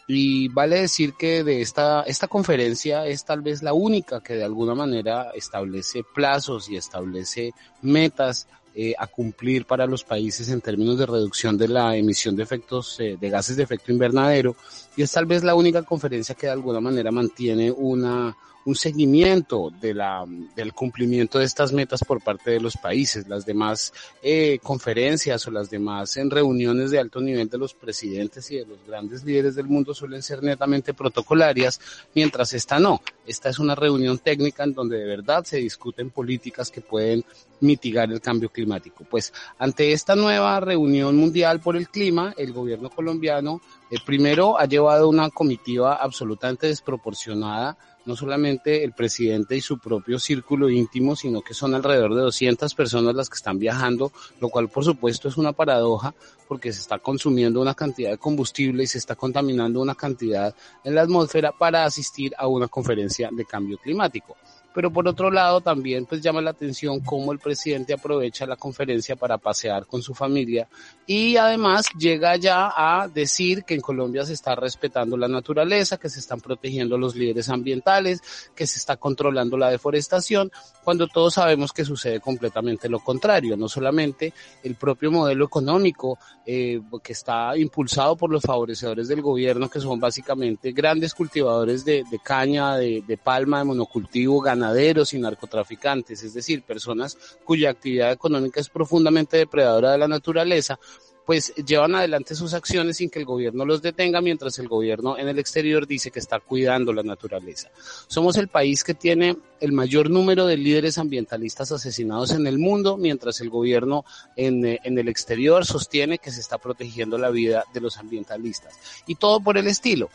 Y 0.08 0.48
vale 0.48 0.80
decir 0.80 1.14
que 1.14 1.44
de 1.44 1.60
esta, 1.60 2.02
esta 2.02 2.28
conferencia 2.28 3.06
es 3.06 3.24
tal 3.24 3.42
vez 3.42 3.62
la 3.62 3.74
única 3.74 4.20
que 4.20 4.34
de 4.34 4.44
alguna 4.44 4.74
manera 4.74 5.32
establece 5.34 6.02
plazos 6.14 6.70
y 6.70 6.76
establece 6.76 7.52
metas 7.82 8.46
eh, 8.74 8.94
a 8.98 9.06
cumplir 9.06 9.66
para 9.66 9.86
los 9.86 10.04
países 10.04 10.48
en 10.48 10.60
términos 10.60 10.98
de 10.98 11.06
reducción 11.06 11.58
de 11.58 11.66
la 11.66 11.96
emisión 11.96 12.36
de 12.36 12.42
efectos 12.42 13.00
eh, 13.00 13.16
de 13.20 13.30
gases 13.30 13.56
de 13.56 13.62
efecto 13.62 13.90
invernadero 13.90 14.54
y 14.96 15.02
es 15.02 15.12
tal 15.12 15.26
vez 15.26 15.44
la 15.44 15.54
única 15.54 15.82
conferencia 15.82 16.34
que 16.34 16.46
de 16.46 16.52
alguna 16.52 16.80
manera 16.80 17.10
mantiene 17.12 17.70
una 17.70 18.36
un 18.66 18.74
seguimiento 18.74 19.72
de 19.80 19.94
la, 19.94 20.24
del 20.56 20.72
cumplimiento 20.72 21.38
de 21.38 21.44
estas 21.44 21.72
metas 21.72 22.02
por 22.04 22.20
parte 22.20 22.50
de 22.50 22.60
los 22.60 22.76
países. 22.76 23.28
Las 23.28 23.46
demás 23.46 23.92
eh, 24.22 24.58
conferencias 24.60 25.46
o 25.46 25.52
las 25.52 25.70
demás 25.70 26.16
en 26.16 26.30
reuniones 26.30 26.90
de 26.90 26.98
alto 26.98 27.20
nivel 27.20 27.48
de 27.48 27.58
los 27.58 27.74
presidentes 27.74 28.50
y 28.50 28.56
de 28.56 28.66
los 28.66 28.84
grandes 28.84 29.24
líderes 29.24 29.54
del 29.54 29.68
mundo 29.68 29.94
suelen 29.94 30.20
ser 30.20 30.42
netamente 30.42 30.94
protocolarias, 30.94 31.80
mientras 32.12 32.52
esta 32.54 32.80
no. 32.80 33.00
Esta 33.24 33.50
es 33.50 33.60
una 33.60 33.76
reunión 33.76 34.18
técnica 34.18 34.64
en 34.64 34.74
donde 34.74 34.98
de 34.98 35.04
verdad 35.04 35.44
se 35.44 35.58
discuten 35.58 36.10
políticas 36.10 36.70
que 36.70 36.80
pueden 36.80 37.24
mitigar 37.60 38.10
el 38.10 38.20
cambio 38.20 38.48
climático. 38.48 39.04
Pues 39.08 39.32
ante 39.58 39.92
esta 39.92 40.16
nueva 40.16 40.58
reunión 40.58 41.16
mundial 41.16 41.60
por 41.60 41.76
el 41.76 41.88
clima, 41.88 42.34
el 42.36 42.52
gobierno 42.52 42.90
colombiano 42.90 43.60
eh, 43.92 43.96
primero 44.04 44.58
ha 44.58 44.66
llevado 44.66 45.08
una 45.08 45.30
comitiva 45.30 45.94
absolutamente 45.94 46.66
desproporcionada 46.66 47.78
no 48.06 48.16
solamente 48.16 48.84
el 48.84 48.92
presidente 48.92 49.56
y 49.56 49.60
su 49.60 49.78
propio 49.78 50.18
círculo 50.18 50.70
íntimo, 50.70 51.16
sino 51.16 51.42
que 51.42 51.54
son 51.54 51.74
alrededor 51.74 52.14
de 52.14 52.22
200 52.22 52.74
personas 52.74 53.14
las 53.14 53.28
que 53.28 53.36
están 53.36 53.58
viajando, 53.58 54.12
lo 54.40 54.48
cual 54.48 54.68
por 54.68 54.84
supuesto 54.84 55.28
es 55.28 55.36
una 55.36 55.52
paradoja 55.52 56.14
porque 56.48 56.72
se 56.72 56.80
está 56.80 56.98
consumiendo 56.98 57.60
una 57.60 57.74
cantidad 57.74 58.10
de 58.10 58.18
combustible 58.18 58.84
y 58.84 58.86
se 58.86 58.98
está 58.98 59.16
contaminando 59.16 59.80
una 59.80 59.94
cantidad 59.94 60.54
en 60.84 60.94
la 60.94 61.02
atmósfera 61.02 61.52
para 61.52 61.84
asistir 61.84 62.32
a 62.38 62.46
una 62.46 62.68
conferencia 62.68 63.28
de 63.32 63.44
cambio 63.44 63.78
climático 63.78 64.36
pero 64.76 64.92
por 64.92 65.08
otro 65.08 65.30
lado 65.30 65.62
también 65.62 66.04
pues 66.04 66.20
llama 66.20 66.42
la 66.42 66.50
atención 66.50 67.00
cómo 67.00 67.32
el 67.32 67.38
presidente 67.38 67.94
aprovecha 67.94 68.44
la 68.44 68.56
conferencia 68.56 69.16
para 69.16 69.38
pasear 69.38 69.86
con 69.86 70.02
su 70.02 70.12
familia 70.12 70.68
y 71.06 71.38
además 71.38 71.86
llega 71.98 72.36
ya 72.36 72.70
a 72.76 73.08
decir 73.08 73.64
que 73.64 73.72
en 73.72 73.80
Colombia 73.80 74.26
se 74.26 74.34
está 74.34 74.54
respetando 74.54 75.16
la 75.16 75.28
naturaleza, 75.28 75.96
que 75.96 76.10
se 76.10 76.20
están 76.20 76.42
protegiendo 76.42 76.98
los 76.98 77.16
líderes 77.16 77.48
ambientales, 77.48 78.20
que 78.54 78.66
se 78.66 78.78
está 78.78 78.98
controlando 78.98 79.56
la 79.56 79.70
deforestación, 79.70 80.52
cuando 80.84 81.06
todos 81.06 81.34
sabemos 81.34 81.72
que 81.72 81.84
sucede 81.84 82.20
completamente 82.20 82.90
lo 82.90 83.00
contrario, 83.00 83.56
no 83.56 83.68
solamente 83.68 84.34
el 84.62 84.74
propio 84.74 85.10
modelo 85.10 85.46
económico 85.46 86.18
eh, 86.44 86.82
que 87.02 87.12
está 87.12 87.56
impulsado 87.56 88.16
por 88.16 88.30
los 88.30 88.42
favorecedores 88.42 89.08
del 89.08 89.22
gobierno, 89.22 89.70
que 89.70 89.80
son 89.80 89.98
básicamente 89.98 90.72
grandes 90.72 91.14
cultivadores 91.14 91.84
de, 91.84 92.04
de 92.10 92.18
caña, 92.18 92.76
de, 92.76 93.02
de 93.06 93.16
palma, 93.16 93.60
de 93.60 93.64
monocultivo, 93.64 94.40
ganaderos, 94.40 94.65
y 94.74 95.18
narcotraficantes, 95.18 96.22
es 96.22 96.34
decir, 96.34 96.62
personas 96.62 97.16
cuya 97.44 97.70
actividad 97.70 98.12
económica 98.12 98.60
es 98.60 98.68
profundamente 98.68 99.36
depredadora 99.36 99.92
de 99.92 99.98
la 99.98 100.08
naturaleza, 100.08 100.78
pues 101.26 101.52
llevan 101.56 101.96
adelante 101.96 102.36
sus 102.36 102.54
acciones 102.54 102.98
sin 102.98 103.10
que 103.10 103.18
el 103.18 103.24
gobierno 103.24 103.64
los 103.64 103.82
detenga, 103.82 104.20
mientras 104.20 104.58
el 104.60 104.68
gobierno 104.68 105.18
en 105.18 105.28
el 105.28 105.40
exterior 105.40 105.86
dice 105.86 106.12
que 106.12 106.20
está 106.20 106.38
cuidando 106.38 106.92
la 106.92 107.02
naturaleza. 107.02 107.68
Somos 108.06 108.36
el 108.36 108.46
país 108.46 108.84
que 108.84 108.94
tiene 108.94 109.36
el 109.58 109.72
mayor 109.72 110.08
número 110.08 110.46
de 110.46 110.56
líderes 110.56 110.98
ambientalistas 110.98 111.72
asesinados 111.72 112.30
en 112.30 112.46
el 112.46 112.58
mundo, 112.58 112.96
mientras 112.96 113.40
el 113.40 113.50
gobierno 113.50 114.04
en, 114.36 114.64
en 114.64 114.98
el 114.98 115.08
exterior 115.08 115.66
sostiene 115.66 116.18
que 116.18 116.30
se 116.30 116.40
está 116.40 116.58
protegiendo 116.58 117.18
la 117.18 117.30
vida 117.30 117.64
de 117.74 117.80
los 117.80 117.96
ambientalistas. 117.98 118.78
Y 119.08 119.16
todo 119.16 119.40
por 119.40 119.58
el 119.58 119.66
estilo. 119.66 120.10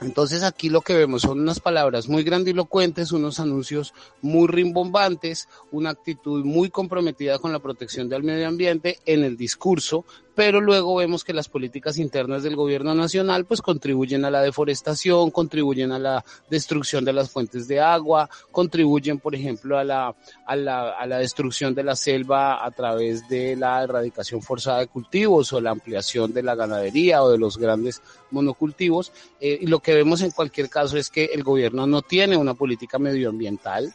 Entonces 0.00 0.42
aquí 0.44 0.68
lo 0.68 0.80
que 0.80 0.94
vemos 0.94 1.22
son 1.22 1.40
unas 1.40 1.58
palabras 1.58 2.08
muy 2.08 2.22
grandilocuentes, 2.22 3.10
unos 3.10 3.40
anuncios 3.40 3.94
muy 4.22 4.46
rimbombantes, 4.46 5.48
una 5.72 5.90
actitud 5.90 6.44
muy 6.44 6.70
comprometida 6.70 7.38
con 7.38 7.52
la 7.52 7.58
protección 7.58 8.08
del 8.08 8.22
medio 8.22 8.46
ambiente 8.46 9.00
en 9.06 9.24
el 9.24 9.36
discurso, 9.36 10.04
pero 10.38 10.60
luego 10.60 10.94
vemos 10.94 11.24
que 11.24 11.32
las 11.32 11.48
políticas 11.48 11.98
internas 11.98 12.44
del 12.44 12.54
gobierno 12.54 12.94
nacional 12.94 13.44
pues 13.44 13.60
contribuyen 13.60 14.24
a 14.24 14.30
la 14.30 14.40
deforestación, 14.40 15.32
contribuyen 15.32 15.90
a 15.90 15.98
la 15.98 16.24
destrucción 16.48 17.04
de 17.04 17.12
las 17.12 17.28
fuentes 17.28 17.66
de 17.66 17.80
agua, 17.80 18.30
contribuyen 18.52 19.18
por 19.18 19.34
ejemplo 19.34 19.76
a 19.76 19.82
la, 19.82 20.14
a 20.46 20.54
la, 20.54 20.90
a 20.90 21.06
la 21.06 21.18
destrucción 21.18 21.74
de 21.74 21.82
la 21.82 21.96
selva 21.96 22.64
a 22.64 22.70
través 22.70 23.28
de 23.28 23.56
la 23.56 23.82
erradicación 23.82 24.40
forzada 24.40 24.78
de 24.78 24.86
cultivos 24.86 25.52
o 25.52 25.60
la 25.60 25.72
ampliación 25.72 26.32
de 26.32 26.44
la 26.44 26.54
ganadería 26.54 27.24
o 27.24 27.32
de 27.32 27.38
los 27.38 27.58
grandes 27.58 28.00
monocultivos. 28.30 29.10
Eh, 29.40 29.58
y 29.62 29.66
lo 29.66 29.80
que 29.80 29.94
vemos 29.94 30.22
en 30.22 30.30
cualquier 30.30 30.70
caso 30.70 30.98
es 30.98 31.10
que 31.10 31.24
el 31.34 31.42
gobierno 31.42 31.88
no 31.88 32.00
tiene 32.02 32.36
una 32.36 32.54
política 32.54 33.00
medioambiental, 33.00 33.92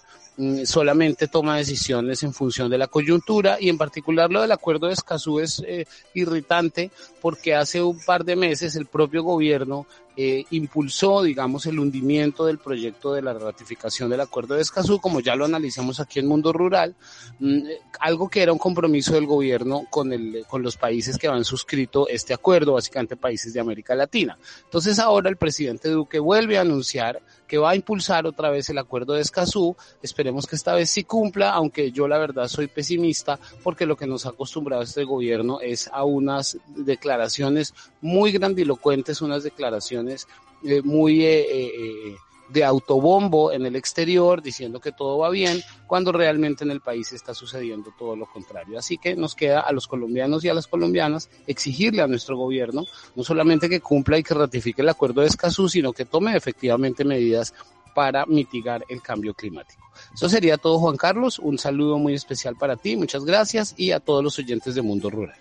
solamente 0.65 1.27
toma 1.27 1.57
decisiones 1.57 2.23
en 2.23 2.33
función 2.33 2.69
de 2.69 2.79
la 2.79 2.87
coyuntura 2.87 3.57
y 3.59 3.69
en 3.69 3.77
particular 3.77 4.31
lo 4.31 4.41
del 4.41 4.51
acuerdo 4.51 4.87
de 4.87 4.93
Escazú 4.93 5.39
es 5.39 5.61
eh, 5.67 5.85
irritante 6.15 6.89
porque 7.21 7.53
hace 7.53 7.83
un 7.83 7.99
par 7.99 8.25
de 8.25 8.35
meses 8.35 8.75
el 8.75 8.87
propio 8.87 9.23
gobierno 9.23 9.85
eh, 10.15 10.45
impulsó, 10.51 11.23
digamos, 11.23 11.65
el 11.65 11.79
hundimiento 11.79 12.45
del 12.45 12.59
proyecto 12.59 13.13
de 13.13 13.21
la 13.23 13.33
ratificación 13.33 14.09
del 14.09 14.21
Acuerdo 14.21 14.53
de 14.55 14.61
Escazú, 14.61 14.99
como 14.99 15.21
ya 15.21 15.35
lo 15.35 15.45
analizamos 15.45 15.99
aquí 15.99 16.19
en 16.19 16.27
Mundo 16.27 16.53
Rural, 16.53 16.95
mm, 17.39 17.61
algo 17.99 18.29
que 18.29 18.43
era 18.43 18.53
un 18.53 18.59
compromiso 18.59 19.13
del 19.13 19.25
gobierno 19.25 19.87
con, 19.89 20.13
el, 20.13 20.45
con 20.47 20.61
los 20.61 20.77
países 20.77 21.17
que 21.17 21.27
han 21.27 21.43
suscrito 21.43 22.07
este 22.07 22.33
acuerdo, 22.33 22.73
básicamente 22.73 23.15
países 23.15 23.53
de 23.53 23.59
América 23.59 23.95
Latina. 23.95 24.37
Entonces 24.63 24.99
ahora 24.99 25.29
el 25.29 25.37
presidente 25.37 25.89
Duque 25.89 26.19
vuelve 26.19 26.57
a 26.57 26.61
anunciar 26.61 27.19
que 27.47 27.57
va 27.57 27.71
a 27.71 27.75
impulsar 27.75 28.25
otra 28.25 28.49
vez 28.49 28.69
el 28.69 28.77
acuerdo 28.77 29.13
de 29.13 29.21
Escazú. 29.21 29.75
Esperemos 30.01 30.47
que 30.47 30.55
esta 30.55 30.73
vez 30.73 30.89
sí 30.89 31.03
cumpla, 31.03 31.51
aunque 31.51 31.91
yo 31.91 32.07
la 32.07 32.17
verdad 32.17 32.47
soy 32.47 32.67
pesimista 32.67 33.39
porque 33.63 33.85
lo 33.85 33.95
que 33.95 34.07
nos 34.07 34.25
ha 34.25 34.29
acostumbrado 34.29 34.83
este 34.83 35.03
gobierno 35.03 35.59
es 35.59 35.89
a 35.91 36.03
unas 36.03 36.57
declaraciones 36.75 37.73
muy 38.01 38.31
grandilocuentes, 38.31 39.21
unas 39.21 39.43
declaraciones 39.43 40.02
eh, 40.09 40.81
muy 40.83 41.25
eh, 41.25 41.45
eh, 41.49 42.15
de 42.49 42.63
autobombo 42.63 43.51
en 43.51 43.65
el 43.65 43.75
exterior 43.75 44.41
diciendo 44.41 44.79
que 44.79 44.91
todo 44.91 45.17
va 45.17 45.29
bien, 45.29 45.61
cuando 45.87 46.11
realmente 46.11 46.63
en 46.63 46.71
el 46.71 46.81
país 46.81 47.11
está 47.11 47.33
sucediendo 47.33 47.93
todo 47.97 48.15
lo 48.15 48.25
contrario. 48.25 48.77
Así 48.77 48.97
que 48.97 49.15
nos 49.15 49.35
queda 49.35 49.61
a 49.61 49.71
los 49.71 49.87
colombianos 49.87 50.43
y 50.45 50.49
a 50.49 50.53
las 50.53 50.67
colombianas 50.67 51.29
exigirle 51.47 52.01
a 52.01 52.07
nuestro 52.07 52.37
gobierno 52.37 52.85
no 53.15 53.23
solamente 53.23 53.69
que 53.69 53.81
cumpla 53.81 54.17
y 54.17 54.23
que 54.23 54.33
ratifique 54.33 54.81
el 54.81 54.89
acuerdo 54.89 55.21
de 55.21 55.27
Escazú, 55.27 55.67
sino 55.67 55.93
que 55.93 56.05
tome 56.05 56.35
efectivamente 56.35 57.03
medidas 57.03 57.53
para 57.93 58.25
mitigar 58.25 58.85
el 58.89 59.01
cambio 59.01 59.33
climático. 59.33 59.83
Eso 60.13 60.27
sería 60.29 60.57
todo, 60.57 60.79
Juan 60.79 60.97
Carlos. 60.97 61.39
Un 61.39 61.57
saludo 61.57 61.97
muy 61.97 62.13
especial 62.13 62.55
para 62.55 62.75
ti, 62.75 62.95
muchas 62.95 63.25
gracias 63.25 63.75
y 63.77 63.91
a 63.91 63.99
todos 63.99 64.23
los 64.23 64.37
oyentes 64.39 64.75
de 64.75 64.81
Mundo 64.81 65.09
Rural. 65.09 65.37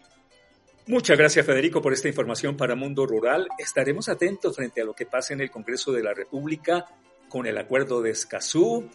Muchas 0.87 1.16
gracias, 1.16 1.47
Federico, 1.47 1.80
por 1.80 1.93
esta 1.93 2.09
información 2.09 2.57
para 2.57 2.74
Mundo 2.74 3.07
Rural. 3.07 3.47
Estaremos 3.57 4.09
atentos 4.09 4.57
frente 4.57 4.83
a 4.83 4.85
lo 4.85 4.95
que 4.95 5.07
pase 5.07 5.33
en 5.33 5.41
el 5.41 5.51
Congreso 5.51 5.93
de 5.93 6.03
la 6.03 6.12
República 6.12 6.87
con 7.28 7.47
el 7.47 7.57
acuerdo 7.57 8.03
de 8.03 8.11
Escazú. 8.11 8.91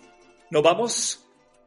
Nos 0.52 0.64
vamos. 0.64 1.24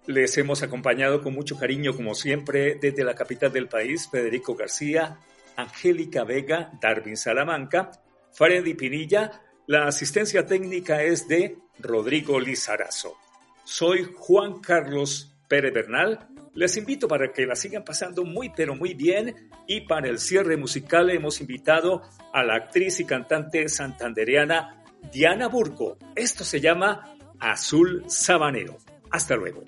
Les 0.06 0.36
hemos 0.38 0.62
acompañado 0.62 1.22
con 1.22 1.34
mucho 1.34 1.58
cariño, 1.58 1.96
como 1.96 2.14
siempre, 2.14 2.74
desde 2.74 3.04
la 3.04 3.14
capital 3.14 3.52
del 3.52 3.68
país, 3.68 4.08
Federico 4.10 4.54
García, 4.54 5.18
Angélica 5.56 6.24
Vega, 6.24 6.70
Darwin 6.80 7.16
Salamanca, 7.16 7.90
Freddy 8.32 8.74
Pinilla. 8.74 9.42
La 9.66 9.86
asistencia 9.86 10.46
técnica 10.46 11.02
es 11.02 11.28
de 11.28 11.58
Rodrigo 11.78 12.40
Lizarazo. 12.40 13.16
Soy 13.64 14.10
Juan 14.16 14.60
Carlos 14.60 15.34
Pérez 15.48 15.72
Bernal. 15.72 16.28
Les 16.54 16.76
invito 16.76 17.06
para 17.06 17.32
que 17.32 17.46
la 17.46 17.54
sigan 17.54 17.84
pasando 17.84 18.24
muy 18.24 18.50
pero 18.50 18.74
muy 18.74 18.94
bien 18.94 19.50
y 19.66 19.82
para 19.82 20.08
el 20.08 20.18
cierre 20.18 20.56
musical 20.56 21.10
hemos 21.10 21.40
invitado 21.40 22.02
a 22.32 22.42
la 22.42 22.56
actriz 22.56 23.00
y 23.00 23.04
cantante 23.04 23.68
santandereana 23.68 24.82
Diana 25.12 25.48
Burco. 25.48 25.96
Esto 26.14 26.44
se 26.44 26.60
llama 26.60 27.14
Azul 27.38 28.04
Sabanero. 28.08 28.78
Hasta 29.10 29.36
luego. 29.36 29.62